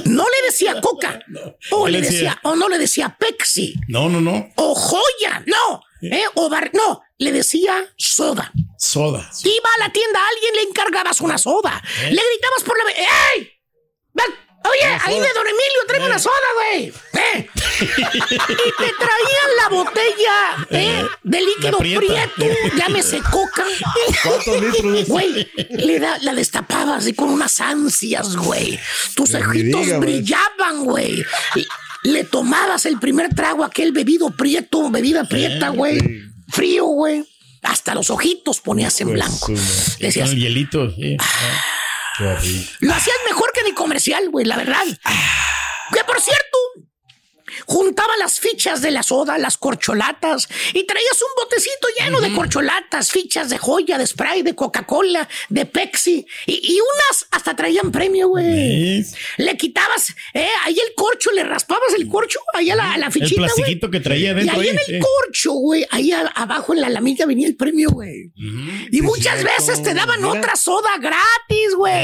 [0.06, 1.20] no le decía coca.
[1.70, 2.18] O ¿Qué le le decía?
[2.30, 3.74] decía, o no le decía Pepsi.
[3.88, 4.48] No, no, no.
[4.56, 5.44] O joya.
[5.46, 5.82] No.
[6.02, 6.24] ¿eh?
[6.34, 8.52] O bar- no, le decía soda.
[8.78, 9.30] Soda.
[9.42, 11.82] Iba a la tienda, a alguien le encargabas una soda.
[12.02, 12.10] ¿Eh?
[12.10, 12.90] Le gritabas por la...
[12.92, 13.50] ¡Ey!
[14.12, 14.26] Ven,
[14.68, 16.92] Oye, ahí de Don Emilio, tráeme una soda, güey.
[17.12, 17.48] ¿Eh?
[17.80, 21.06] y te traían la botella ¿eh?
[21.22, 23.64] de líquido prieto, llámese coca.
[24.24, 25.06] ¿Cuántos litros?
[25.06, 28.78] Güey, le da- la destapabas así con unas ansias, güey.
[29.14, 31.24] Tus me ojitos diga, brillaban, güey.
[31.54, 31.66] Y
[32.02, 35.98] Le tomabas el primer trago, a aquel bebido prieto, bebida prieta, güey.
[36.48, 37.24] Frío, güey.
[37.62, 39.48] Hasta los ojitos ponías en Pues, blanco.
[39.48, 40.90] Le Con decías, el hielito.
[40.94, 41.16] sí.
[42.18, 42.66] Qué horrible.
[42.80, 44.84] lo hacías mejor que en el comercial, güey, la verdad.
[45.92, 46.58] Que por cierto,
[47.64, 53.10] juntaba las fichas de la soda, las corcholatas, y traías un botecito lleno de corcholatas,
[53.12, 58.28] fichas de joya, de spray, de Coca-Cola, de Pepsi, y, y unas hasta traían premio,
[58.28, 59.04] güey.
[59.38, 63.06] Le quitabas, eh, ahí el corcho, le raspabas el corcho, ahí a la, a la
[63.06, 63.50] El fichita, güey.
[63.54, 64.68] plastiquito que traía Y dentro ahí ahí.
[64.68, 64.98] en el sí.
[65.00, 68.30] corcho, güey, ahí a- abajo en la lamilla venía el premio, güey.
[68.90, 70.32] Y muchas veces te daban Mira.
[70.38, 71.94] otra soda gratis, güey.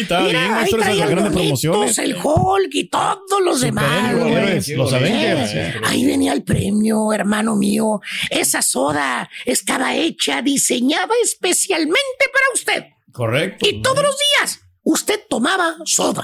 [0.00, 1.98] Sí, Mira, bien, ahí traían grandes Doritos, promociones.
[1.98, 4.76] el Hulk y todos los demás, güey.
[4.76, 5.76] los Avengers.
[5.84, 8.00] Ahí venía el premio, hermano mío.
[8.30, 12.84] Esa soda estaba hecha, diseñada especialmente para usted.
[13.12, 13.66] Correcto.
[13.68, 16.22] Y todos los días usted tomaba soda.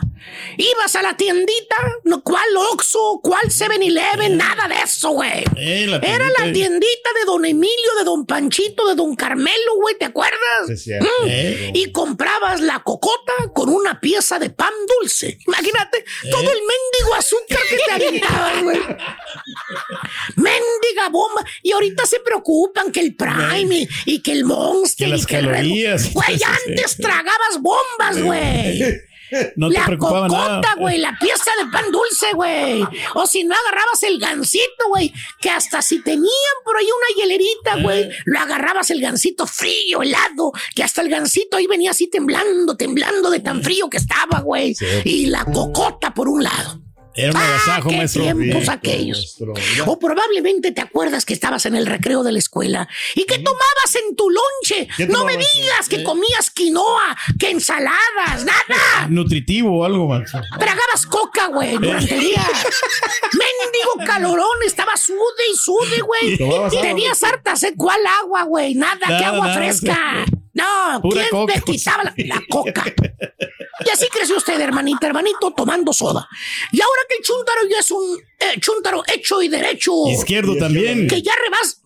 [0.56, 3.18] Ibas a la tiendita, no, ¿cuál Oxxo?
[3.22, 4.36] ¿Cuál 7-Eleven?
[4.36, 5.44] Nada de eso, güey.
[5.56, 7.10] Eh, la Era la tiendita.
[7.18, 10.38] de don Emilio, de don Panchito, de don Carmelo, güey, ¿te acuerdas?
[10.68, 11.06] Sí, cierto.
[11.22, 11.26] Mm.
[11.28, 11.70] Eh.
[11.74, 15.38] Y comprabas la cocota con una pieza de pan dulce.
[15.46, 18.80] Imagínate todo el mendigo azúcar que te aventaban, güey.
[20.36, 21.44] Mendiga bomba.
[21.62, 25.26] Y ahorita se preocupan que el Prime y, y que el Monster Que las y
[25.26, 26.12] que el calorías.
[26.12, 26.44] Güey, Sí, sí.
[26.70, 28.51] antes tragabas bombas, güey.
[29.56, 30.74] No te la preocupaba cocota, nada.
[30.76, 32.84] güey, la pieza de pan dulce, güey.
[33.14, 35.10] O si no agarrabas el gansito, güey,
[35.40, 36.26] que hasta si tenían
[36.64, 37.82] por ahí una hielerita, Eh.
[37.82, 42.76] güey, lo agarrabas el gansito frío, helado, que hasta el gansito ahí venía así temblando,
[42.76, 44.76] temblando de tan frío que estaba, güey.
[45.04, 46.82] Y la cocota por un lado.
[47.14, 48.22] Era un Ah, agasajo, qué maestro.
[48.22, 48.70] tiempos Sí.
[48.70, 49.18] aquellos.
[49.18, 49.84] Maestro.
[49.86, 53.94] O probablemente te acuerdas que estabas en el recreo de la escuela y que tomabas
[54.08, 54.88] en tu lonche.
[54.96, 59.06] ¿Qué No me digas que comías quinoa, que ensaladas, nada.
[59.10, 60.40] Nutritivo o algo, maestro.
[60.58, 62.46] Tragabas coca, güey, durante el día.
[63.32, 65.18] Mendigo calorón, estaba sude
[65.52, 66.42] y sude, güey.
[66.42, 67.74] Agua, Tenías harta sed.
[67.76, 68.74] ¿Cuál agua, güey?
[68.74, 70.24] Nada, que Nada, agua nada, fresca.
[70.54, 71.54] No, Pura ¿quién coca.
[71.54, 72.84] te quitaba la, la coca?
[73.84, 76.28] Y así creció usted, hermanita, hermanito, tomando soda.
[76.70, 79.92] Y ahora que el chúntaro ya es un eh, chúntaro hecho y derecho.
[80.08, 81.08] Izquierdo también.
[81.08, 81.82] Que ya rebas.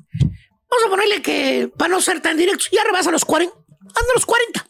[0.69, 3.55] Vamos a ponerle que, para no ser tan directos, ya rebasa los 40.
[3.55, 4.67] Anda los 40.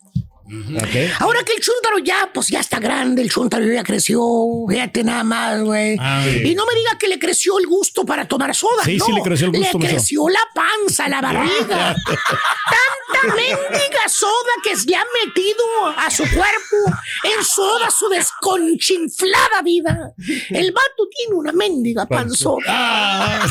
[1.21, 4.21] Ahora que el chúntaro ya, pues ya está grande, el chúntaro ya creció,
[4.69, 5.97] fíjate nada más, güey.
[5.99, 6.25] Ah.
[6.27, 8.85] Y no me diga que le creció el gusto para tomar soda.
[8.85, 11.97] Sí, no, sí le creció el gusto, Le creció la panza, la barriga.
[12.07, 15.65] Tanta mendiga soda que se le ha metido
[15.97, 20.13] a su cuerpo en soda su desconchinflada vida.
[20.51, 22.65] El vato tiene una mendiga panzota.
[22.69, 23.47] Ah,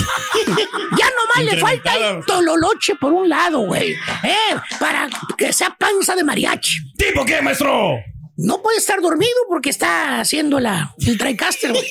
[0.98, 3.92] Ya nomás le falta el tololoche por un lado, güey.
[4.24, 4.56] ¿eh?
[4.80, 6.85] Para que sea panza de mariachi.
[6.98, 7.98] ¿Tipo qué, maestro?
[8.38, 11.86] No puede estar dormido porque está haciendo la, el TriCaster, güey.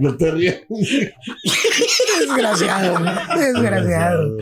[0.00, 0.56] No te rías.
[2.20, 3.12] Desgraciado, güey.
[3.38, 4.38] Desgraciado.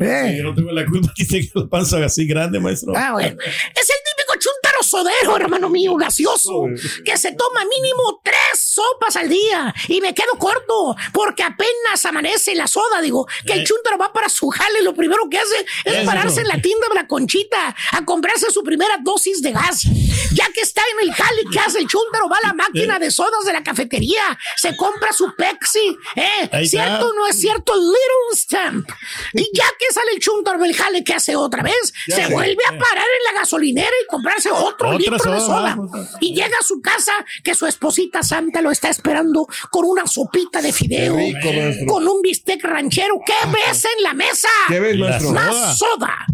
[0.00, 0.34] Eh.
[0.38, 2.92] Yo no tengo la culpa que tenga la panza así grande, maestro.
[2.96, 3.36] Ah, bueno.
[3.74, 3.96] Es el
[4.86, 6.64] sodero, hermano mío, gaseoso,
[7.04, 9.74] que se toma mínimo tres sopas al día.
[9.88, 14.28] Y me quedo corto, porque apenas amanece la soda, digo, que el chuntaro va para
[14.28, 18.04] su jale, lo primero que hace es pararse en la tienda de la conchita a
[18.04, 19.82] comprarse su primera dosis de gas.
[20.32, 22.28] Ya que está en el jale, ¿qué hace el chuntaro?
[22.28, 26.66] Va a la máquina de sodas de la cafetería, se compra su Pepsi, ¿eh?
[26.66, 27.74] ¿Cierto o no es cierto?
[27.74, 28.88] Little Stamp.
[29.32, 31.92] Y ya que sale el chuntaro del jale, ¿qué hace otra vez?
[32.06, 35.90] Se vuelve a parar en la gasolinera y comprarse otro Otra litro de soda, vamos.
[36.20, 37.12] Y llega a su casa
[37.42, 41.48] que su esposita santa lo está esperando con una sopita de fideo, rico,
[41.86, 43.14] con un bistec ranchero.
[43.24, 44.48] ¿Qué ves en la mesa?
[44.68, 45.32] ¿Qué ves, La maestro?
[45.32, 46.26] Más soda.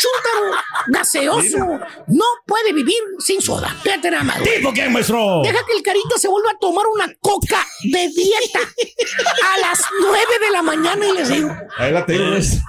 [0.00, 1.58] Chúntaro gaseoso
[2.08, 3.74] no puede vivir sin soda.
[3.82, 4.42] Fíjate nada más.
[4.42, 5.42] ¿Tipo qué, maestro?
[5.42, 10.18] Deja que el carita se vuelva a tomar una coca de dieta a las 9
[10.40, 12.60] de la mañana y les digo, Ahí la tengo, maestro.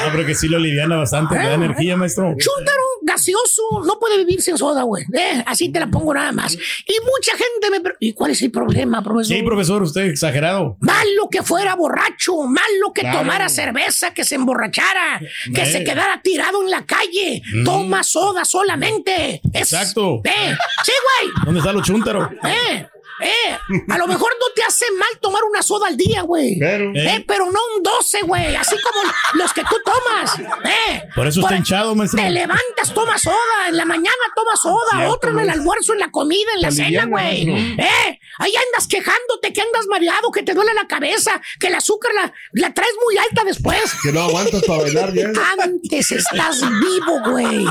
[0.00, 2.34] Ah, pero que sí lo aliviana bastante, le da energía, maestro.
[2.38, 5.04] Chúntaro gaseoso no puede vivir sin soda, güey.
[5.12, 6.54] Eh, así te la pongo nada más.
[6.54, 7.90] Y mucha gente me...
[8.00, 9.36] ¿Y cuál es el problema, profesor?
[9.36, 10.76] Sí, profesor, usted exagerado.
[10.80, 13.18] Malo que fuera borracho, malo que Claro.
[13.20, 15.20] tomara cerveza, que se emborrachara,
[15.54, 15.66] que Eh.
[15.72, 17.42] se quedara tirado en la calle.
[17.54, 17.64] Mm.
[17.64, 19.40] Toma soda solamente.
[19.52, 20.20] Es- Exacto.
[20.24, 21.32] Eh, sí, güey.
[21.44, 22.30] ¿Dónde está lo chúntaro?
[22.44, 22.86] Eh,
[23.20, 23.58] eh,
[23.88, 26.58] a lo mejor no te hace mal tomar una soda al día, güey.
[26.58, 26.92] Claro.
[26.94, 28.54] Eh, pero no un 12, güey.
[28.56, 30.38] Así como los que tú tomas.
[30.38, 32.22] Eh, Por eso está hinchado, maestro.
[32.22, 33.36] Te levantas, tomas soda.
[33.68, 34.76] En la mañana tomas soda.
[34.90, 37.48] Cierto, otro en el almuerzo, en la comida, en la cena, güey.
[37.48, 42.12] Eh, ahí andas quejándote que andas mareado, que te duele la cabeza, que el azúcar
[42.14, 43.80] la, la traes muy alta después.
[44.02, 45.30] Que no aguantas para bailar ya.
[45.60, 47.64] Antes estás vivo, güey.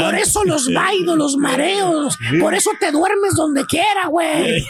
[0.00, 2.16] Por eso los vaidos, los mareos.
[2.40, 4.64] Por eso te duermes donde quiera, güey.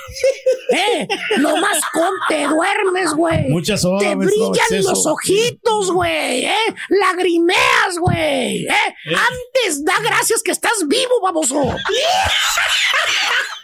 [0.70, 1.08] Eh,
[1.38, 3.48] lo más con te duermes, güey.
[3.48, 6.44] Mucha soda, Te brillan los ojitos, güey.
[6.44, 8.66] Eh, lagrimeas, güey.
[8.66, 11.60] Eh, antes da gracias que estás vivo, baboso.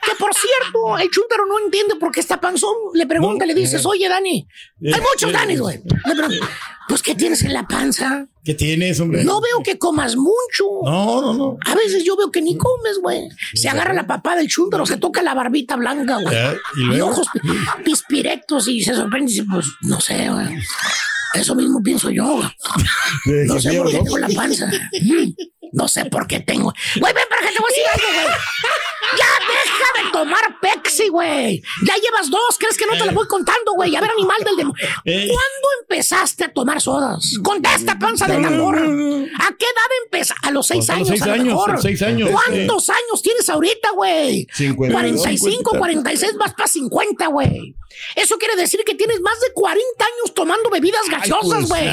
[0.07, 2.75] Que por cierto, el chúntaro no entiende por qué está panzón.
[2.95, 4.47] Le pregunta, le dices, oye, Dani.
[4.93, 5.79] Hay muchos Danis, güey.
[6.07, 6.47] Le pregunta,
[6.89, 8.27] pues, ¿qué tienes en la panza?
[8.45, 9.25] ¿Qué tienes, hombre?
[9.25, 10.65] No veo que comas mucho.
[10.85, 11.57] No, no, no.
[11.65, 13.29] A veces yo veo que ni comes, güey.
[13.55, 16.37] Se agarra la papada del chúntaro, se toca la barbita blanca, güey.
[16.77, 17.41] ¿y Y, ojos pi-
[17.85, 20.59] pispirectos y se sorprende y dice, pues, no sé, güey.
[21.35, 22.27] Eso mismo pienso yo.
[22.37, 22.49] güey.
[23.47, 24.71] No sé por qué tengo la panza.
[25.03, 25.33] Mm,
[25.73, 26.73] No sé por qué tengo.
[27.01, 28.37] Güey, ven para que te voy a decir algo, güey.
[29.19, 31.63] Ya deja de tomar Pepsi, güey.
[31.87, 32.59] Ya llevas dos.
[32.59, 33.95] ¿Crees que no te las voy contando, güey?
[33.97, 34.87] A ver, animal del demonio.
[35.05, 35.29] Eh.
[35.29, 37.39] ¿Cuándo empezaste a tomar sodas?
[37.43, 38.77] Contesta, panza de tambor.
[38.77, 40.49] ¿A qué edad empezaste?
[40.49, 41.71] A los seis años, seis a lo años, mejor.
[41.71, 42.31] a los seis años.
[42.31, 44.47] ¿Cuántos años tienes ahorita, güey?
[44.53, 47.75] 52, 45, 46, vas para 50, güey.
[48.17, 51.89] Eso quiere decir que tienes más de 40 años tomando bebidas gaseosas, pues, güey.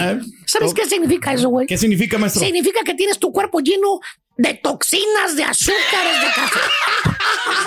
[0.46, 1.68] ¿Sabes qué significa eso, güey?
[1.68, 2.44] ¿Qué significa, maestro?
[2.44, 4.00] Significa que tienes tu cuerpo lleno
[4.38, 6.60] de toxinas, de azúcares, de café.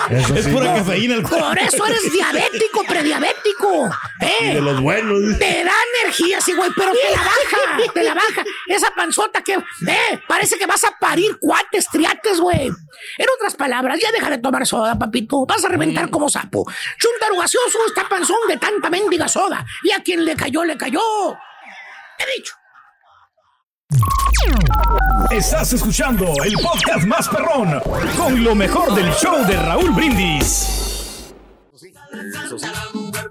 [0.09, 0.75] Eso Es sí, pura no.
[0.77, 1.47] cafeína el cuerpo.
[1.47, 3.89] Por eso eres diabético, prediabético.
[4.21, 4.53] ¿Eh?
[4.55, 5.39] de los buenos.
[5.39, 8.43] Te da energía, sí, güey, pero te la baja, te la baja.
[8.67, 12.67] Esa panzota que, eh, parece que vas a parir cuates, triates, güey.
[12.67, 15.45] En otras palabras, ya deja de tomar soda, papito.
[15.45, 16.65] Vas a reventar como sapo.
[16.97, 19.65] Chuntaro gaseoso está panzón de tanta mendiga soda.
[19.83, 20.99] Y a quien le cayó, le cayó.
[22.17, 22.53] He dicho.
[25.31, 27.79] Estás escuchando el podcast más perrón
[28.17, 31.33] con lo mejor del show de Raúl Brindis.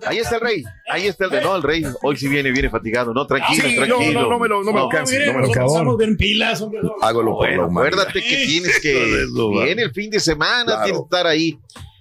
[0.07, 1.85] Ahí está el rey, ahí está el de no, el rey.
[2.03, 4.23] Hoy sí viene, viene fatigado, no, tranquilo, Sí, no, tranquilo.
[4.23, 6.81] no, no me lo- no me lo canses, no me lo bien pilas, hombre.
[7.01, 9.27] Hágalo por Bueno, acuérdate que tienes que.
[9.65, 10.83] Viene el fin de semana, Claro.
[10.85, 11.59] tienes que estar ahí.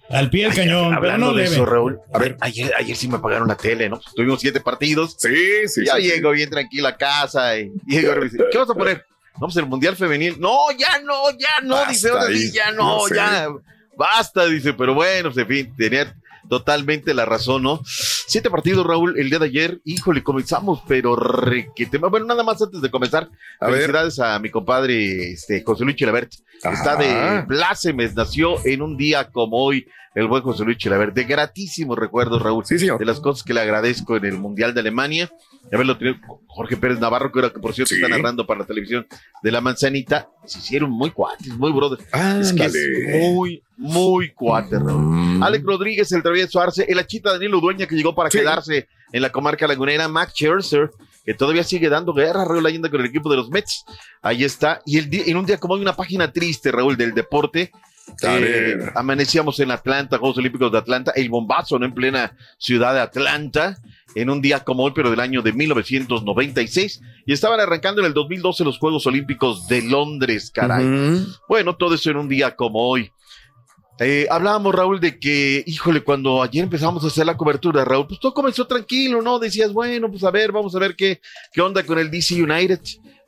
[0.10, 2.00] Al pie del cañón, Hablando no de eso, Raúl.
[2.14, 4.02] A ver, ayer, ayer sí me apagaron la tele, ¿no?
[4.16, 5.16] Tuvimos siete partidos.
[5.18, 5.86] Sí, sí.
[5.86, 9.06] Ya sí, llego bien tranquila a casa y llego y dice, ¿qué vas a poner?
[9.36, 10.40] Vamos al Mundial Femenil.
[10.40, 13.16] No, ya no, ya no, Basta dice, ahora ahí, sí, ya no no, sé.
[13.16, 13.48] ya.
[13.96, 16.16] Basta, dice, pero bueno, pues, en fin, tenía
[16.50, 17.82] totalmente la razón, ¿no?
[17.86, 19.82] Siete partidos, Raúl, el día de ayer.
[19.86, 21.98] Híjole, comenzamos, pero requete.
[21.98, 23.30] Bueno, nada más antes de comenzar,
[23.60, 23.76] A ver.
[23.76, 26.32] felicidades a mi compadre este, José Luis Chilabert.
[26.64, 29.88] Está de plácemes, nació en un día como hoy.
[30.16, 33.00] El buen José Luis Chilabert, de gratísimos recuerdos, Raúl Sí, señor.
[33.00, 35.32] de las cosas que le agradezco en el Mundial de Alemania.
[35.64, 38.02] Ya haberlo tenido Jorge Pérez Navarro, que ahora que por cierto Sí.
[38.02, 39.08] está narrando para la televisión
[39.42, 40.30] de la manzanita.
[40.46, 42.04] Se hicieron muy cuates, muy brothers.
[42.42, 42.76] Es que es
[43.32, 45.02] muy, muy cuate, Raúl.
[45.02, 45.44] Mm.
[45.44, 48.38] Alex Rodríguez, el travieso Arce, el achita Daniel Udueña que llegó para Sí.
[48.38, 50.92] quedarse en la comarca lagunera, Max Scherzer,
[51.26, 53.84] que todavía sigue dando guerra, Raúl Allende con el equipo de los Mets.
[54.22, 54.82] Ahí está.
[54.86, 57.72] Y el día- en un día como hoy, una página triste, Raúl, del deporte,
[58.22, 61.86] Eh, amanecíamos en Atlanta, Juegos Olímpicos de Atlanta, el bombazo, ¿no?
[61.86, 63.78] En plena ciudad de Atlanta,
[64.16, 67.02] en un día como hoy, pero del año de 1996.
[67.26, 71.26] Y estaban arrancando en el 2012 los Juegos Olímpicos de Londres, caray.
[71.48, 73.12] Bueno, todo eso en un día como hoy.
[74.00, 78.20] Eh, hablábamos, Raúl, de que, híjole, cuando ayer empezamos a hacer la cobertura, Raúl, pues
[78.20, 79.38] todo comenzó tranquilo, ¿no?
[79.40, 81.22] Decías, bueno, pues a ver, vamos a ver qué,
[81.52, 82.80] qué onda con el DC United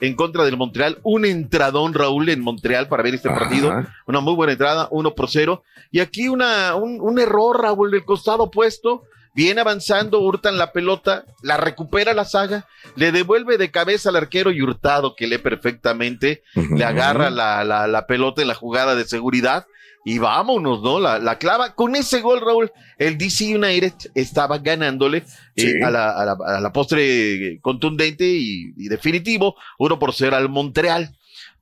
[0.02, 0.98] en contra del Montreal.
[1.04, 3.40] Un entradón, Raúl, en Montreal para ver este Ajá.
[3.40, 3.74] partido.
[4.08, 5.64] Una muy buena entrada, uno por cero.
[5.92, 9.04] Y aquí una, un, un error, Raúl, del costado opuesto.
[9.36, 14.50] Viene avanzando, hurtan la pelota, la recupera la saga, le devuelve de cabeza al arquero
[14.50, 19.04] y hurtado, que lee perfectamente, le agarra la, la, la pelota en la jugada de
[19.04, 19.66] seguridad
[20.08, 21.00] y vámonos, ¿no?
[21.00, 21.74] La, la clava.
[21.74, 25.24] Con ese gol, Raúl, el DC United estaba ganándole
[25.56, 30.36] eh, a, la, a, la, a la postre contundente y, y definitivo, uno por cero
[30.36, 31.18] al Montreal.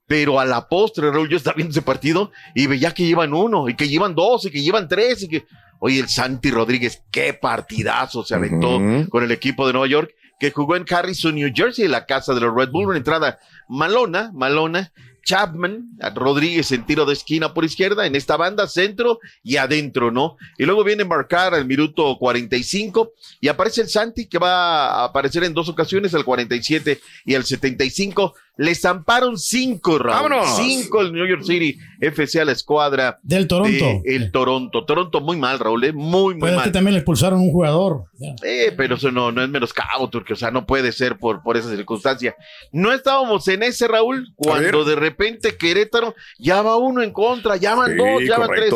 [0.06, 3.70] Pero a la postre, Raúl, yo estaba viendo ese partido y veía que llevan uno,
[3.70, 5.46] y que llevan dos, y que llevan tres, y que.
[5.80, 8.80] Oye, el Santi Rodríguez, qué partidazo se aventó
[9.10, 12.34] con el equipo de Nueva York, que jugó en Harrison, New Jersey, en la casa
[12.34, 13.39] de los Red Bull, una entrada
[13.70, 14.91] malona, malona.
[15.24, 20.38] Chapman, Rodríguez en tiro de esquina por izquierda, en esta banda, centro y adentro, ¿no?
[20.58, 25.44] Y luego viene marcar al minuto 45 y aparece el Santi que va a aparecer
[25.44, 28.34] en dos ocasiones, al 47 y al 75.
[28.56, 30.30] Le zamparon cinco, Raúl.
[30.30, 30.56] ¡Vámonos!
[30.58, 33.72] Cinco el New York City FC a la escuadra Del Toronto.
[34.04, 34.86] de el Toronto.
[34.86, 35.91] Toronto muy mal, Raúl, ¿eh?
[35.91, 36.66] muy, muy Pues es mal.
[36.66, 38.04] que también le expulsaron un jugador.
[38.43, 41.58] Eh, pero eso no, no es menoscabo, Turque, o sea, no puede ser por, por
[41.58, 42.36] esa circunstancia.
[42.72, 47.74] No estábamos en ese, Raúl, cuando de repente Querétaro ya va uno en contra, ya
[47.74, 48.72] van Sí, dos, ya van tres.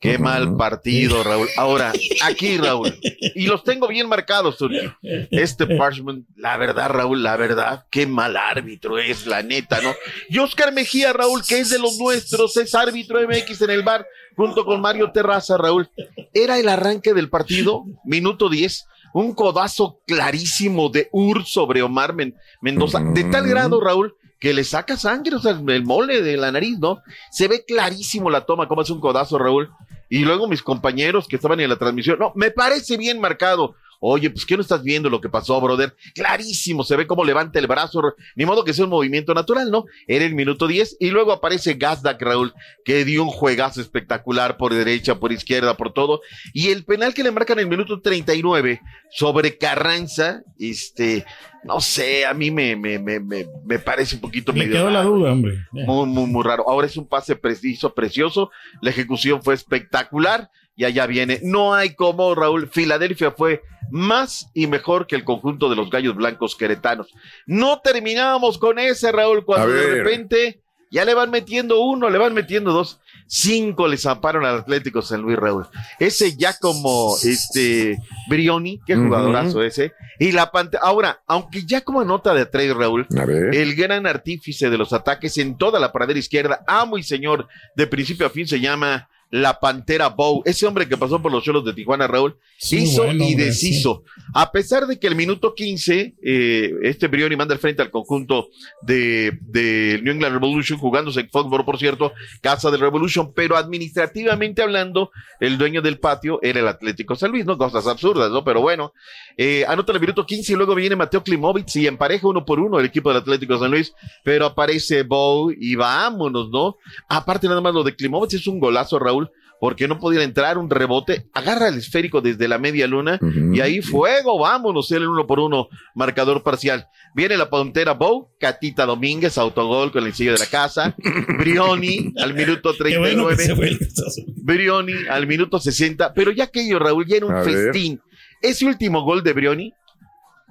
[0.00, 1.46] Qué mal partido, Raúl.
[1.58, 1.92] Ahora,
[2.24, 2.98] aquí, Raúl,
[3.34, 4.90] y los tengo bien marcados, Turque.
[5.30, 9.94] Este Parchment, la verdad, Raúl, la verdad, qué mal árbitro es, la neta, ¿no?
[10.30, 14.06] Y Oscar Mejía, Raúl, que es de los nuestros, es árbitro MX en el bar,
[14.36, 15.90] junto con Mario Terraza, Raúl.
[16.32, 22.36] Era el arranque del partido, minuto 10, un codazo clarísimo de Ur sobre Omar Men-
[22.62, 26.50] Mendoza, de tal grado, Raúl, que le saca sangre, o sea, el mole de la
[26.50, 27.02] nariz, ¿no?
[27.30, 29.70] Se ve clarísimo la toma, cómo hace un codazo, Raúl.
[30.10, 33.76] Y luego mis compañeros que estaban en la transmisión, no, me parece bien marcado.
[34.02, 35.94] Oye, pues ¿qué no estás viendo lo que pasó, brother?
[36.14, 39.84] Clarísimo, se ve cómo levanta el brazo, ni modo que sea un movimiento natural, ¿no?
[40.08, 44.72] Era el minuto 10 y luego aparece Gazdak, Raúl, que dio un juegazo espectacular por
[44.72, 46.22] derecha, por izquierda, por todo.
[46.54, 48.80] Y el penal que le marcan en el minuto 39
[49.10, 51.26] sobre Carranza, este,
[51.62, 54.90] no sé, a mí me, me, me, me, me parece un poquito Me medio quedó
[54.90, 55.66] la duda, hombre.
[55.72, 56.68] Muy, muy, muy raro.
[56.68, 58.50] Ahora es un pase preciso, precioso.
[58.80, 60.50] La ejecución fue espectacular.
[60.76, 61.40] Y allá viene.
[61.42, 62.68] No hay como, Raúl.
[62.68, 67.08] Filadelfia fue más y mejor que el conjunto de los gallos blancos queretanos.
[67.46, 72.32] No terminábamos con ese, Raúl, cuando de repente ya le van metiendo uno, le van
[72.32, 73.00] metiendo dos.
[73.32, 75.64] Cinco le zamparon al Atlético San Luis, Raúl.
[76.00, 77.96] Ese ya como este
[78.28, 79.92] Brioni, qué jugadorazo ese.
[80.18, 80.82] Y la pantalla.
[80.82, 83.06] Ahora, aunque ya como nota de tres, Raúl,
[83.52, 87.86] el gran artífice de los ataques en toda la pradera izquierda, amo y señor, de
[87.86, 90.42] principio a fin se llama la Pantera Bow.
[90.44, 93.46] Ese hombre que pasó por los cholos de Tijuana, Raúl, Sí, hizo bueno, y hombre,
[93.46, 94.04] deshizo.
[94.34, 98.48] A pesar de que el minuto 15, eh, este Brioni manda al frente al conjunto
[98.82, 102.12] de, de New England Revolution, jugándose en Foxborough, por cierto,
[102.42, 105.10] casa del Revolution, pero administrativamente hablando,
[105.40, 107.56] el dueño del patio era el Atlético San Luis, ¿no?
[107.56, 108.44] Cosas absurdas, ¿no?
[108.44, 108.92] Pero bueno,
[109.36, 112.78] eh, anota el minuto 15 y luego viene Mateo Klimovic y empareja uno por uno
[112.78, 116.76] el equipo del Atlético San Luis, pero aparece Bow y vámonos, ¿no?
[117.08, 119.19] Aparte nada más lo de Klimovic es un golazo, Raúl,
[119.60, 123.20] porque no podía entrar un rebote, agarra el esférico desde la media luna
[123.52, 126.86] y ahí fuego, vámonos, el uno por uno, marcador parcial.
[127.14, 130.96] Viene la puntera Bow, Catita Domínguez, autogol con el sello de la casa,
[131.38, 133.44] Brioni al minuto Qué bueno que 39.
[133.44, 134.24] se fue el Cruz Azul.
[134.42, 137.72] Brioni al minuto 60, pero ya aquello, Raúl, ya era un A ver.
[137.72, 138.00] festín.
[138.40, 139.74] Ese último gol de Brioni,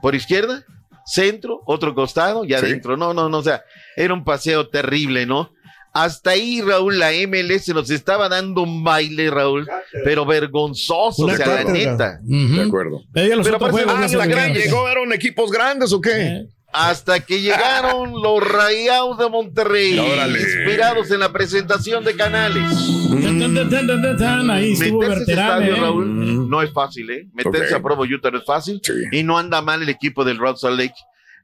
[0.02, 0.64] por izquierda,
[1.06, 2.96] centro, otro costado y adentro.
[2.96, 3.64] No, no, no, o sea,
[3.96, 5.52] era un paseo terrible, ¿no?
[5.92, 9.68] Hasta ahí, Raúl, la MLS nos estaba dando un baile, Raúl,
[10.04, 12.20] pero vergonzoso, Una o sea, la neta.
[12.24, 13.02] De acuerdo.
[13.12, 16.00] Pero ya los Pero otros aparte- juegos Ah, la gran llegó, ¿eran equipos grandes o
[16.00, 16.12] qué?
[16.12, 20.40] Eh, Hasta que llegaron los Rayados de Monterrey, Órale.
[20.40, 22.64] inspirados en la presentación de Canales.
[24.52, 25.66] Ahí estuvo Meterse a ese Berterame.
[25.66, 25.80] estadio, ¿eh?
[25.80, 27.28] Raúl, no es fácil, ¿eh?
[27.34, 28.80] Meterse a Provo Utah no es fácil.
[28.84, 28.94] Sí.
[29.12, 30.94] Y no anda mal el equipo del Rod Salt Lake.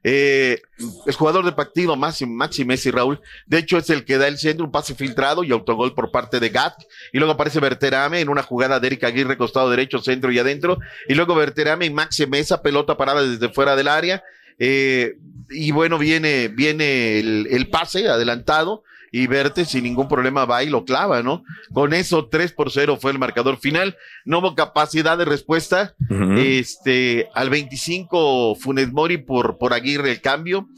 [0.04, 0.62] Eh,
[1.06, 3.20] es jugador de partido Maxi, Maxi Messi, Raúl.
[3.46, 6.40] De hecho, es el que da el centro, un pase filtrado y autogol por parte
[6.40, 6.74] de Gat.
[7.12, 10.78] Y luego aparece Berterame en una jugada de Eric Aguirre, costado derecho, centro y adentro.
[11.08, 14.22] Y luego Berterame y Maxi Mesa, pelota parada desde fuera del área.
[14.58, 15.16] Eh,
[15.50, 20.68] y bueno, viene, viene el, el pase adelantado y Verte sin ningún problema va y
[20.68, 21.44] lo clava, ¿no?
[21.72, 23.96] Con eso 3 por 0 fue el marcador final.
[24.24, 25.94] No hubo capacidad de respuesta.
[26.36, 30.68] Este, al 25 Funes Mori por, por Aguirre el cambio.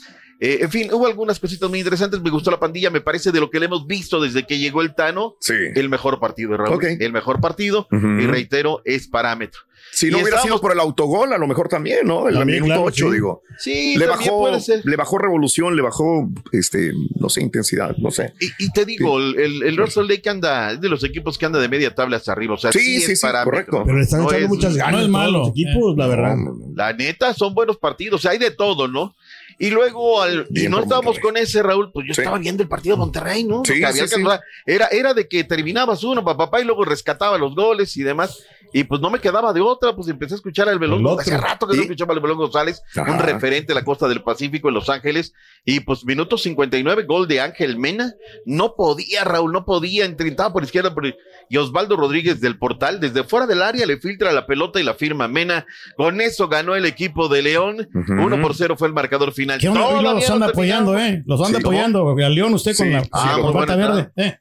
[0.41, 2.21] Eh, en fin, hubo algunas cositas muy interesantes.
[2.21, 2.91] Me gustó la pandilla.
[2.91, 5.37] Me parece de lo que le hemos visto desde que llegó el Tano,
[5.75, 6.85] el mejor partido de Raúl.
[6.85, 7.89] El mejor partido.
[7.91, 9.61] Y reitero, es parámetro.
[9.91, 12.29] Si no Y hubiera sido por el autogol, a lo mejor también, ¿no?
[12.29, 13.13] El También, minuto claro, 8, sí.
[13.15, 13.43] digo.
[13.59, 14.83] Sí, le bajó, puede ser.
[14.85, 18.35] le bajó revolución, le bajó, este, no sé, intensidad, no sé.
[18.39, 21.47] Y, y te digo, el, el, el Russell Lake anda, es de los equipos que
[21.47, 22.55] anda de media tabla hacia arriba.
[22.55, 23.83] O sea, Sí, sí, sí, es sí, correcto.
[23.85, 24.93] Pero le están echando es- muchas ganas.
[24.93, 25.39] no es malo.
[25.39, 26.37] los equipos, la verdad.
[26.77, 29.15] La neta, son buenos partidos, o sea, hay de todo, ¿no?
[29.61, 32.21] Y luego, al, y no estábamos con ese, Raúl, pues yo Sí.
[32.21, 33.63] estaba viendo el partido de Monterrey, ¿no?
[33.65, 34.39] Sí, había que-.
[34.67, 38.45] Era, era de que terminabas uno, papá, papá, y luego rescataba los goles y demás.
[38.73, 41.07] Y pues no me quedaba de otra, pues empecé a escuchar al Belón.
[41.19, 41.85] Hace rato que no ¿Y?
[41.85, 43.11] escuchaba al Belón González, Ajá.
[43.13, 45.33] un referente de la costa del Pacífico en Los Ángeles.
[45.65, 48.13] Y pues minuto 59, gol de Ángel Mena.
[48.45, 50.05] No podía, Raúl, no podía.
[50.05, 51.07] Entrintaba por izquierda por-
[51.51, 54.95] y Osvaldo Rodríguez del portal, desde fuera del área, le filtra la pelota y la
[54.95, 55.67] firma Mena.
[55.97, 57.89] Con eso ganó el equipo de León.
[57.95, 59.59] Uno por cero fue el marcador final.
[59.59, 59.81] ¿Qué onda?
[60.03, 61.23] Los no anda apoyando, ¿eh?
[61.27, 62.09] Los anda Sí, apoyando.
[62.11, 62.93] Al León usted con Sí.
[62.93, 64.11] la Ah, buena verde.
[64.17, 64.39] ¿eh?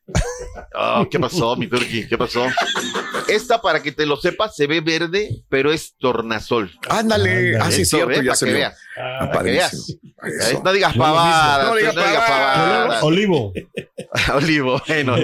[0.73, 2.07] Ah, ¿Qué pasó, mi Turki?
[2.07, 2.45] ¿Qué pasó?
[3.27, 6.71] Esta, para que te lo sepas, se ve verde, pero es tornasol.
[6.89, 8.23] Ándale, ah, sí, es cierto, ¿eh?
[8.23, 8.77] ya Para se que veas.
[8.97, 9.73] Ah, Para que veas.
[9.73, 10.61] Eso.
[10.63, 13.03] No digas pavadas, No digas pavadas.
[13.03, 13.53] Olivo.
[14.33, 15.15] Olivo, bueno.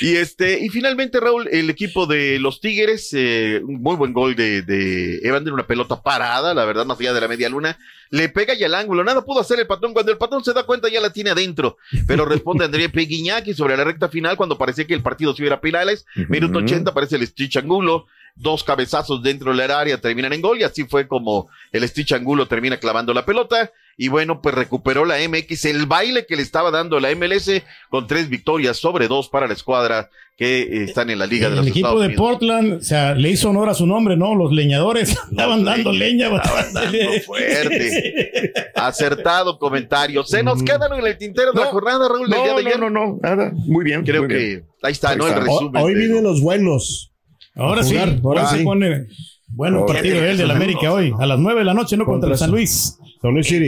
[0.00, 4.34] Y este, y finalmente, Raúl, el equipo de los Tigres, eh, un muy buen gol
[4.34, 7.78] de, de Evander, una pelota parada, la verdad, más allá de la media luna,
[8.10, 10.64] le pega y al ángulo, nada pudo hacer el patrón, cuando el patrón se da
[10.64, 11.76] cuenta ya la tiene adentro,
[12.06, 15.54] pero responde André Peguiñaki sobre la recta final, cuando parecía que el partido se iba
[15.54, 20.42] a Pirales, minuto 80 aparece el Stitch Angulo, dos cabezazos dentro del área terminan en
[20.42, 24.54] gol, y así fue como el Stitch Angulo termina clavando la pelota, y bueno, pues
[24.54, 27.50] recuperó la MX, el baile que le estaba dando la MLS
[27.88, 31.54] con tres victorias sobre dos para la escuadra que eh, están en la Liga de
[31.54, 32.20] El los equipo Estados de Unidos.
[32.22, 34.34] Portland, o sea, le hizo honor a su nombre, ¿no?
[34.34, 36.26] Los leñadores estaban dando leña.
[36.26, 38.52] Estaban dando fuerte.
[38.74, 40.24] Acertado comentario.
[40.24, 42.62] Se nos quedan en el tintero de la No, jornada, Raúl, del día No, de
[42.64, 42.80] no, ayer.
[42.80, 43.52] no, no, nada.
[43.66, 44.04] Muy bien.
[44.04, 44.66] Creo muy que bien.
[44.82, 45.26] ahí está, Ahí ¿no?
[45.26, 45.38] está.
[45.40, 45.82] El resumen.
[45.82, 47.12] Hoy de- vienen los buenos.
[47.54, 48.58] Ahora sí, ahora ahora sí.
[48.58, 49.06] se pone
[49.48, 52.04] bueno partido el del América hoy, a las 9 de la noche, ¿no?
[52.04, 52.98] Contra, Contra el San Luis.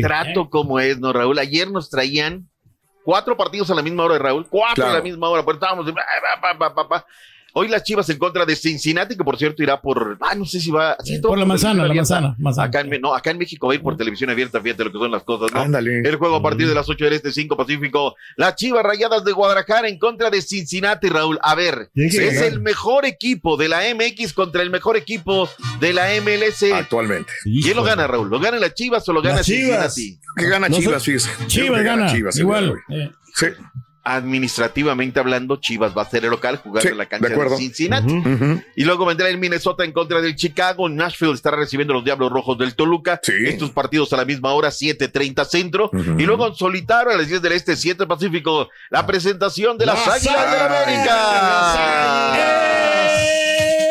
[0.03, 1.39] Trato como es, ¿no, Raúl?
[1.39, 2.49] Ayer nos traían
[3.05, 4.91] cuatro partidos a la misma hora de Raúl, cuatro Claro.
[4.91, 5.87] a la misma hora, pues estábamos
[6.59, 7.07] pa, pa, pa.
[7.61, 10.61] Hoy las Chivas en contra de Cincinnati, que por cierto irá por, ah, no sé
[10.61, 12.69] si va, sí, Por la manzana, la manzana, manzana.
[12.69, 14.99] Acá en, no, acá en México va a ir por televisión abierta, fíjate lo que
[14.99, 15.61] son las cosas, ¿no?
[15.63, 16.03] Ándale.
[16.05, 18.15] El juego a partir de las 8 del Este, 5 Pacífico.
[18.37, 21.39] Las Chivas Rayadas de Guadalajara en contra de Cincinnati, Raúl.
[21.43, 25.49] A ver, que es el mejor equipo de la MX contra el mejor equipo
[25.81, 26.63] de la MLS.
[26.73, 27.33] Actualmente.
[27.43, 28.29] ¿Quién lo gana, Raúl?
[28.31, 29.95] ¿Lo gana las Chivas o lo gana Las Chivas.
[29.95, 30.21] Cincinnati?
[30.37, 30.83] ¿Qué gana No sé.
[30.83, 31.03] Chivas,
[31.49, 32.75] Chivas que gana, Chivas igual.
[32.91, 33.11] eh.
[33.35, 33.47] Sí.
[34.11, 37.35] Administrativamente hablando, Chivas va a ser el local jugando Sí, en la de cancha de,
[37.35, 37.59] acuerdo.
[37.59, 38.23] Cincinnati.
[38.75, 40.89] Y luego vendrá el Minnesota en contra del Chicago.
[40.89, 43.21] Nashville estará recibiendo los Diablos Rojos del Toluca.
[43.23, 43.35] Sí.
[43.45, 45.91] Estos partidos a la misma hora, 7:30 centro.
[46.17, 49.99] Y luego en solitario a las 10 del Este, 7 Pacífico, la presentación de las
[50.09, 51.19] Águilas del América.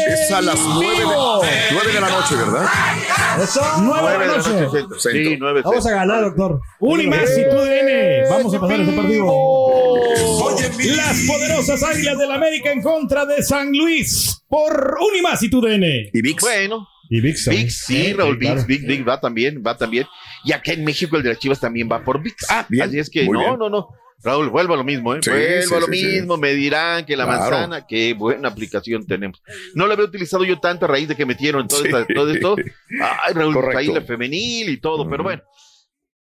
[0.08, 1.06] Es a las nueve de,
[1.74, 2.66] nueve de la noche, ¿verdad?
[3.44, 3.62] Eso.
[3.82, 4.70] Nueve de la noche.
[4.72, 5.00] centro.
[5.00, 6.62] Sí, 9 Vamos a ganar, doctor.
[6.80, 8.30] Un y más y tu DN.
[8.30, 9.26] Vamos a pasar este partido.
[10.96, 15.08] Las poderosas Águilas del América en contra de San Luis por un
[15.42, 16.10] y tu DN.
[16.14, 16.42] Y VIX.
[16.42, 17.46] Bueno, Y VIX.
[17.46, 17.64] también.
[17.66, 18.56] VIX, sí, Raúl, claro.
[18.56, 20.06] VIX, VIX, VIX va también, va también.
[20.46, 22.36] Y acá en México el de las Chivas también va por VIX.
[22.50, 23.58] Ah, bien, Así es que, no, bien.
[23.60, 23.88] no, no.
[24.24, 25.20] Raúl, vuelvo a lo mismo, ¿eh?
[25.22, 26.06] Sí, vuelvo sí, a lo sí, sí.
[26.08, 26.38] mismo.
[26.38, 27.40] Me dirán que la Claro.
[27.42, 29.42] manzana, qué buena aplicación tenemos.
[29.76, 31.88] No la había utilizado yo tanto a raíz de que metieron todo, Sí.
[31.88, 32.56] esta- todo esto.
[33.00, 33.78] Ay, Raúl, Correcto.
[33.78, 35.44] ahí la femenil y todo, pero bueno.